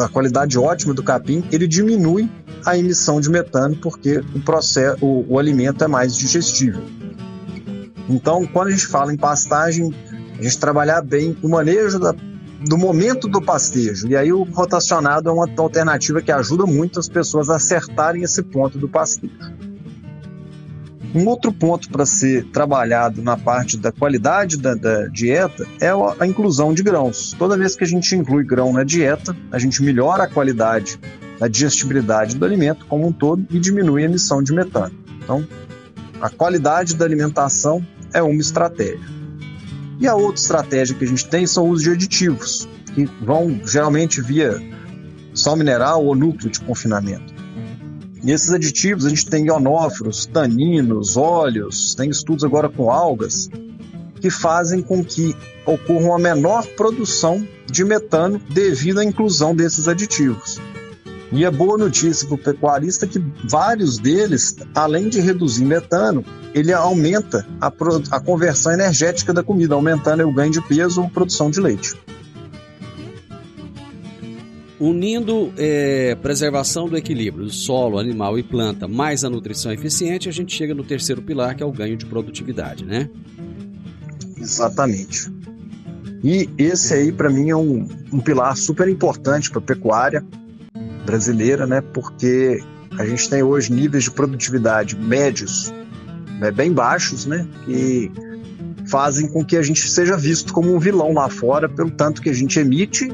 a 0.00 0.08
qualidade 0.08 0.58
ótima 0.58 0.92
do 0.92 1.02
capim, 1.02 1.44
ele 1.52 1.66
diminui 1.66 2.28
a 2.66 2.76
emissão 2.76 3.20
de 3.20 3.30
metano 3.30 3.76
porque 3.76 4.18
o, 4.34 4.40
processo, 4.40 5.04
o, 5.04 5.24
o 5.28 5.38
alimento 5.38 5.84
é 5.84 5.88
mais 5.88 6.16
digestível. 6.16 6.82
Então, 8.08 8.46
quando 8.46 8.68
a 8.68 8.70
gente 8.70 8.86
fala 8.86 9.12
em 9.12 9.16
pastagem, 9.16 9.94
a 10.38 10.42
gente 10.42 10.58
trabalhar 10.58 11.02
bem 11.02 11.36
o 11.42 11.48
manejo 11.48 11.98
da, 11.98 12.14
do 12.66 12.76
momento 12.76 13.28
do 13.28 13.40
pastejo. 13.40 14.08
E 14.08 14.16
aí 14.16 14.32
o 14.32 14.42
rotacionado 14.42 15.28
é 15.28 15.32
uma 15.32 15.48
alternativa 15.58 16.20
que 16.20 16.32
ajuda 16.32 16.66
muito 16.66 16.98
as 16.98 17.08
pessoas 17.08 17.50
a 17.50 17.56
acertarem 17.56 18.22
esse 18.22 18.42
ponto 18.42 18.78
do 18.78 18.88
pastejo. 18.88 19.67
Um 21.14 21.26
outro 21.26 21.52
ponto 21.52 21.88
para 21.88 22.04
ser 22.04 22.44
trabalhado 22.46 23.22
na 23.22 23.36
parte 23.36 23.78
da 23.78 23.90
qualidade 23.90 24.58
da, 24.58 24.74
da, 24.74 25.06
dieta 25.06 25.66
é 25.80 25.88
a 26.18 26.26
inclusão 26.26 26.74
de 26.74 26.82
grãos. 26.82 27.34
Toda 27.38 27.56
vez 27.56 27.74
que 27.74 27.84
a 27.84 27.86
gente 27.86 28.14
inclui 28.14 28.44
grão 28.44 28.72
na 28.72 28.84
dieta, 28.84 29.34
a 29.50 29.58
gente 29.58 29.82
melhora 29.82 30.24
a 30.24 30.28
qualidade, 30.28 31.00
a 31.40 31.48
digestibilidade 31.48 32.36
do 32.36 32.44
alimento 32.44 32.84
como 32.86 33.06
um 33.06 33.12
todo 33.12 33.46
e 33.50 33.58
diminui 33.58 34.02
a 34.02 34.04
emissão 34.04 34.42
de 34.42 34.52
metano. 34.52 34.94
Então, 35.22 35.46
a 36.20 36.28
qualidade 36.28 36.94
da 36.94 37.06
alimentação 37.06 37.84
é 38.12 38.22
uma 38.22 38.40
estratégia. 38.40 39.08
E 39.98 40.06
a 40.06 40.14
outra 40.14 40.40
estratégia 40.40 40.94
que 40.94 41.04
a 41.04 41.08
gente 41.08 41.26
tem 41.26 41.46
são 41.46 41.70
os 41.70 41.82
de 41.82 41.90
aditivos, 41.90 42.68
que 42.94 43.06
vão 43.22 43.60
geralmente 43.64 44.20
via 44.20 44.60
sal 45.34 45.56
mineral 45.56 46.04
ou 46.04 46.14
núcleo 46.14 46.50
de 46.50 46.60
confinamento. 46.60 47.37
E 48.22 48.32
esses 48.32 48.50
aditivos 48.50 49.06
a 49.06 49.08
gente 49.08 49.26
tem 49.26 49.46
ionóforos, 49.46 50.26
taninos, 50.26 51.16
óleos, 51.16 51.94
tem 51.94 52.10
estudos 52.10 52.44
agora 52.44 52.68
com 52.68 52.90
algas, 52.90 53.48
que 54.20 54.30
fazem 54.30 54.82
com 54.82 55.04
que 55.04 55.36
ocorra 55.64 56.06
uma 56.06 56.18
menor 56.18 56.66
produção 56.68 57.46
de 57.66 57.84
metano 57.84 58.40
devido 58.50 58.98
à 58.98 59.04
inclusão 59.04 59.54
desses 59.54 59.86
aditivos. 59.86 60.60
E 61.30 61.44
a 61.44 61.50
boa 61.50 61.76
notícia 61.76 62.26
para 62.26 62.34
o 62.34 62.38
pecuarista 62.38 63.04
é 63.04 63.08
que 63.08 63.22
vários 63.44 63.98
deles, 63.98 64.56
além 64.74 65.10
de 65.10 65.20
reduzir 65.20 65.64
metano, 65.64 66.24
ele 66.54 66.72
aumenta 66.72 67.46
a, 67.60 67.66
a 68.10 68.20
conversão 68.20 68.72
energética 68.72 69.32
da 69.32 69.42
comida, 69.42 69.74
aumentando 69.74 70.26
o 70.26 70.32
ganho 70.32 70.50
de 70.50 70.62
peso 70.62 71.02
ou 71.02 71.10
produção 71.10 71.50
de 71.50 71.60
leite. 71.60 71.94
Unindo 74.80 75.52
é, 75.56 76.14
preservação 76.22 76.88
do 76.88 76.96
equilíbrio 76.96 77.46
do 77.46 77.52
solo, 77.52 77.98
animal 77.98 78.38
e 78.38 78.42
planta, 78.44 78.86
mais 78.86 79.24
a 79.24 79.30
nutrição 79.30 79.72
eficiente, 79.72 80.28
a 80.28 80.32
gente 80.32 80.54
chega 80.54 80.72
no 80.72 80.84
terceiro 80.84 81.20
pilar, 81.20 81.56
que 81.56 81.62
é 81.62 81.66
o 81.66 81.72
ganho 81.72 81.96
de 81.96 82.06
produtividade, 82.06 82.84
né? 82.84 83.10
Exatamente. 84.36 85.32
E 86.22 86.48
esse 86.56 86.94
aí, 86.94 87.12
para 87.12 87.28
mim, 87.28 87.50
é 87.50 87.56
um, 87.56 87.88
um 88.12 88.20
pilar 88.20 88.56
super 88.56 88.88
importante 88.88 89.50
para 89.50 89.58
a 89.58 89.62
pecuária 89.62 90.24
brasileira, 91.04 91.66
né? 91.66 91.80
Porque 91.80 92.60
a 92.98 93.04
gente 93.04 93.28
tem 93.28 93.42
hoje 93.42 93.72
níveis 93.72 94.04
de 94.04 94.10
produtividade 94.10 94.96
médios, 94.96 95.72
né, 96.40 96.50
bem 96.50 96.72
baixos, 96.72 97.26
né? 97.26 97.46
Que 97.64 98.10
fazem 98.86 99.28
com 99.28 99.44
que 99.44 99.56
a 99.56 99.62
gente 99.62 99.88
seja 99.88 100.16
visto 100.16 100.52
como 100.52 100.74
um 100.74 100.78
vilão 100.78 101.12
lá 101.12 101.28
fora 101.28 101.68
pelo 101.68 101.90
tanto 101.90 102.22
que 102.22 102.30
a 102.30 102.32
gente 102.32 102.58
emite 102.58 103.08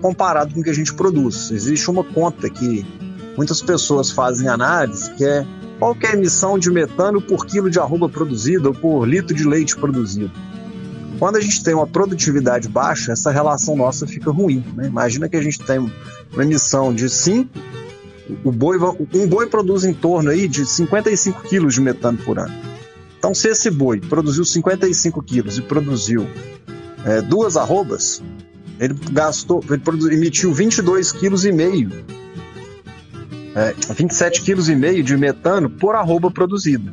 comparado 0.00 0.54
com 0.54 0.60
o 0.60 0.64
que 0.64 0.70
a 0.70 0.74
gente 0.74 0.94
produz. 0.94 1.50
Existe 1.50 1.90
uma 1.90 2.04
conta 2.04 2.48
que 2.48 2.86
muitas 3.36 3.62
pessoas 3.62 4.10
fazem 4.10 4.48
análise 4.48 5.10
que 5.12 5.24
é 5.24 5.46
qual 5.78 5.94
que 5.94 6.06
é 6.06 6.10
a 6.10 6.12
emissão 6.14 6.58
de 6.58 6.70
metano 6.70 7.20
por 7.20 7.46
quilo 7.46 7.70
de 7.70 7.78
arroba 7.78 8.08
produzido 8.08 8.68
ou 8.68 8.74
por 8.74 9.08
litro 9.08 9.34
de 9.34 9.44
leite 9.46 9.76
produzido. 9.76 10.30
Quando 11.18 11.36
a 11.36 11.40
gente 11.40 11.62
tem 11.62 11.74
uma 11.74 11.86
produtividade 11.86 12.68
baixa, 12.68 13.12
essa 13.12 13.30
relação 13.30 13.76
nossa 13.76 14.06
fica 14.06 14.30
ruim. 14.30 14.64
Né? 14.74 14.86
Imagina 14.86 15.28
que 15.28 15.36
a 15.36 15.42
gente 15.42 15.58
tem 15.60 15.78
uma 15.78 16.42
emissão 16.42 16.94
de 16.94 17.08
5, 17.08 17.48
o 18.44 18.52
boi, 18.52 18.78
um 19.14 19.26
boi 19.26 19.46
produz 19.46 19.84
em 19.84 19.94
torno 19.94 20.30
aí 20.30 20.46
de 20.46 20.64
55 20.66 21.42
quilos 21.42 21.74
de 21.74 21.80
metano 21.80 22.18
por 22.18 22.38
ano. 22.38 22.54
Então, 23.18 23.34
se 23.34 23.48
esse 23.48 23.70
boi 23.70 24.00
produziu 24.00 24.44
55 24.44 25.22
quilos 25.22 25.58
e 25.58 25.62
produziu 25.62 26.26
é, 27.04 27.20
duas 27.20 27.56
arrobas, 27.56 28.22
ele 28.78 28.94
gastou, 29.10 29.62
ele 29.68 30.14
emitiu 30.14 30.52
22 30.52 31.12
quilos 31.12 31.44
e 31.44 31.52
meio, 31.52 31.90
é, 33.54 33.74
27 33.94 34.42
quilos 34.42 34.68
e 34.68 34.76
meio 34.76 35.02
de 35.02 35.16
metano 35.16 35.68
por 35.68 35.94
arroba 35.94 36.30
produzida. 36.30 36.92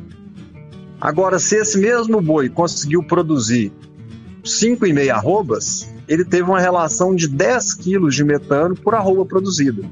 Agora, 1.00 1.38
se 1.38 1.56
esse 1.56 1.78
mesmo 1.78 2.20
boi 2.20 2.48
conseguiu 2.48 3.02
produzir 3.02 3.72
5,5 4.42 5.10
arrobas, 5.10 5.88
ele 6.08 6.24
teve 6.24 6.42
uma 6.44 6.60
relação 6.60 7.14
de 7.14 7.28
10 7.28 7.74
quilos 7.74 8.14
de 8.14 8.24
metano 8.24 8.74
por 8.74 8.94
arroba 8.94 9.24
produzida. 9.24 9.82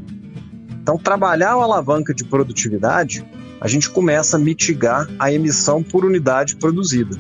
Então, 0.83 0.97
trabalhar 0.97 1.51
a 1.51 1.63
alavanca 1.63 2.15
de 2.15 2.25
produtividade, 2.25 3.25
a 3.61 3.69
gente 3.69 3.91
começa 3.91 4.37
a 4.37 4.41
mitigar 4.41 5.09
a 5.19 5.33
emissão 5.33 5.83
por 5.83 6.05
unidade 6.05 6.57
produzida. 6.57 7.17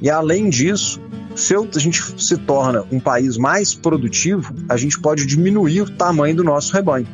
E 0.00 0.10
além 0.10 0.50
disso, 0.50 1.00
se 1.34 1.54
a 1.54 1.78
gente 1.78 2.02
se 2.22 2.36
torna 2.36 2.84
um 2.90 3.00
país 3.00 3.36
mais 3.36 3.74
produtivo, 3.74 4.54
a 4.68 4.76
gente 4.76 5.00
pode 5.00 5.26
diminuir 5.26 5.82
o 5.82 5.90
tamanho 5.90 6.36
do 6.36 6.44
nosso 6.44 6.72
rebanho. 6.72 7.06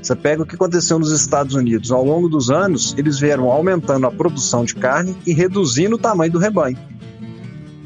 Você 0.00 0.14
pega 0.14 0.42
o 0.42 0.46
que 0.46 0.54
aconteceu 0.54 0.98
nos 0.98 1.10
Estados 1.12 1.54
Unidos. 1.54 1.90
Ao 1.90 2.04
longo 2.04 2.28
dos 2.28 2.50
anos, 2.50 2.94
eles 2.96 3.18
vieram 3.18 3.50
aumentando 3.50 4.06
a 4.06 4.12
produção 4.12 4.64
de 4.64 4.74
carne 4.74 5.16
e 5.26 5.32
reduzindo 5.32 5.96
o 5.96 5.98
tamanho 5.98 6.32
do 6.32 6.38
rebanho. 6.38 6.78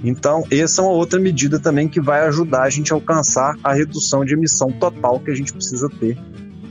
Então, 0.05 0.45
essa 0.51 0.83
é 0.83 0.85
uma 0.85 0.93
outra 0.93 1.19
medida 1.19 1.59
também 1.59 1.89
que 1.89 2.01
vai 2.01 2.27
ajudar 2.27 2.63
a 2.63 2.71
gente 2.71 2.93
a 2.93 2.97
alcançar 2.97 3.57
a 3.63 3.73
redução 3.73 4.25
de 4.25 4.35
emissão 4.35 4.71
total 4.71 5.21
que 5.21 5.31
a 5.31 5.35
gente 5.35 5.53
precisa 5.53 5.89
ter 5.89 6.19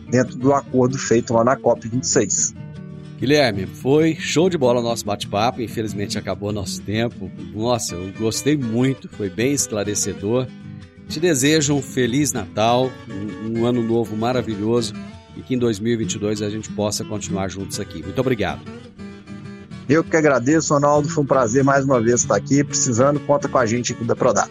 dentro 0.10 0.38
do 0.38 0.54
acordo 0.54 0.97
feito 0.97 1.34
lá 1.34 1.43
na 1.43 1.56
COP26. 1.56 2.54
Guilherme, 3.22 3.68
foi 3.68 4.16
show 4.16 4.50
de 4.50 4.58
bola 4.58 4.80
o 4.80 4.84
nosso 4.84 5.06
bate-papo. 5.06 5.62
Infelizmente 5.62 6.18
acabou 6.18 6.52
nosso 6.52 6.82
tempo. 6.82 7.30
Nossa, 7.54 7.94
eu 7.94 8.12
gostei 8.14 8.58
muito, 8.58 9.08
foi 9.10 9.30
bem 9.30 9.54
esclarecedor. 9.54 10.48
Te 11.08 11.20
desejo 11.20 11.76
um 11.76 11.84
feliz 11.84 12.34
Natal, 12.34 12.90
um, 13.08 13.60
um 13.60 13.66
ano 13.68 13.84
novo 13.84 14.18
maravilhoso 14.18 14.96
e 15.38 15.44
que 15.44 15.54
em 15.54 15.60
2022 15.60 16.42
a 16.42 16.50
gente 16.50 16.72
possa 16.72 17.06
continuar 17.06 17.48
juntos 17.48 17.80
aqui. 17.80 18.02
Muito 18.02 18.20
obrigado. 18.20 18.62
Eu 19.88 20.04
que 20.04 20.18
agradeço, 20.18 20.74
Ronaldo. 20.74 21.08
Foi 21.08 21.24
um 21.24 21.28
prazer 21.28 21.64
mais 21.64 21.86
uma 21.86 22.02
vez 22.02 22.22
estar 22.22 22.36
aqui. 22.36 22.64
Precisando, 22.64 23.20
conta 23.20 23.48
com 23.48 23.60
a 23.60 23.68
gente 23.68 23.94
aqui 23.94 24.04
da 24.04 24.16
Prodap. 24.16 24.50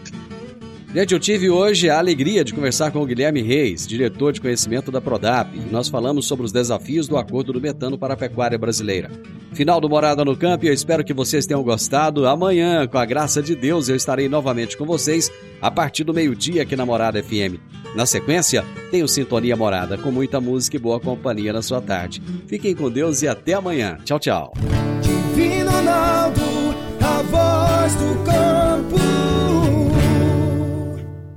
Gente, 0.93 1.15
eu 1.15 1.21
tive 1.21 1.49
hoje 1.49 1.89
a 1.89 1.99
alegria 1.99 2.43
de 2.43 2.53
conversar 2.53 2.91
com 2.91 3.01
o 3.01 3.07
Guilherme 3.07 3.41
Reis, 3.43 3.87
diretor 3.87 4.33
de 4.33 4.41
conhecimento 4.41 4.91
da 4.91 5.01
Prodap, 5.01 5.57
e 5.57 5.73
nós 5.73 5.89
falamos 5.89 6.27
sobre 6.27 6.45
os 6.45 6.51
desafios 6.51 7.07
do 7.07 7.17
acordo 7.17 7.53
do 7.53 7.61
metano 7.61 7.97
para 7.97 8.15
a 8.15 8.17
pecuária 8.17 8.59
brasileira. 8.59 9.09
Final 9.53 9.81
do 9.81 9.89
Morada 9.89 10.25
no 10.25 10.37
Campo 10.37 10.67
eu 10.67 10.73
espero 10.73 11.05
que 11.05 11.15
vocês 11.15 11.47
tenham 11.47 11.63
gostado. 11.63 12.27
Amanhã, 12.27 12.89
com 12.89 12.99
a 12.99 13.05
graça 13.05 13.41
de 13.41 13.55
Deus, 13.55 13.89
eu 13.89 13.95
estarei 13.95 14.29
novamente 14.29 14.77
com 14.77 14.85
vocês 14.85 15.31
a 15.63 15.71
partir 15.71 16.03
do 16.03 16.13
meio-dia 16.13 16.63
aqui 16.63 16.75
na 16.75 16.85
Morada 16.85 17.23
FM. 17.23 17.61
Na 17.95 18.05
sequência, 18.05 18.65
tenho 18.91 19.07
Sintonia 19.07 19.57
Morada, 19.57 19.97
com 19.97 20.11
muita 20.11 20.41
música 20.41 20.77
e 20.77 20.81
boa 20.81 20.99
companhia 20.99 21.53
na 21.53 21.63
sua 21.63 21.81
tarde. 21.81 22.21
Fiquem 22.49 22.75
com 22.75 22.91
Deus 22.91 23.23
e 23.23 23.29
até 23.29 23.55
amanhã. 23.55 23.97
Tchau, 24.05 24.19
tchau. 24.19 24.53
Divino 25.01 25.71
Ronaldo, 25.71 26.41
a 27.01 27.23
voz 27.23 27.95
do 27.95 28.25
campo. 28.25 29.10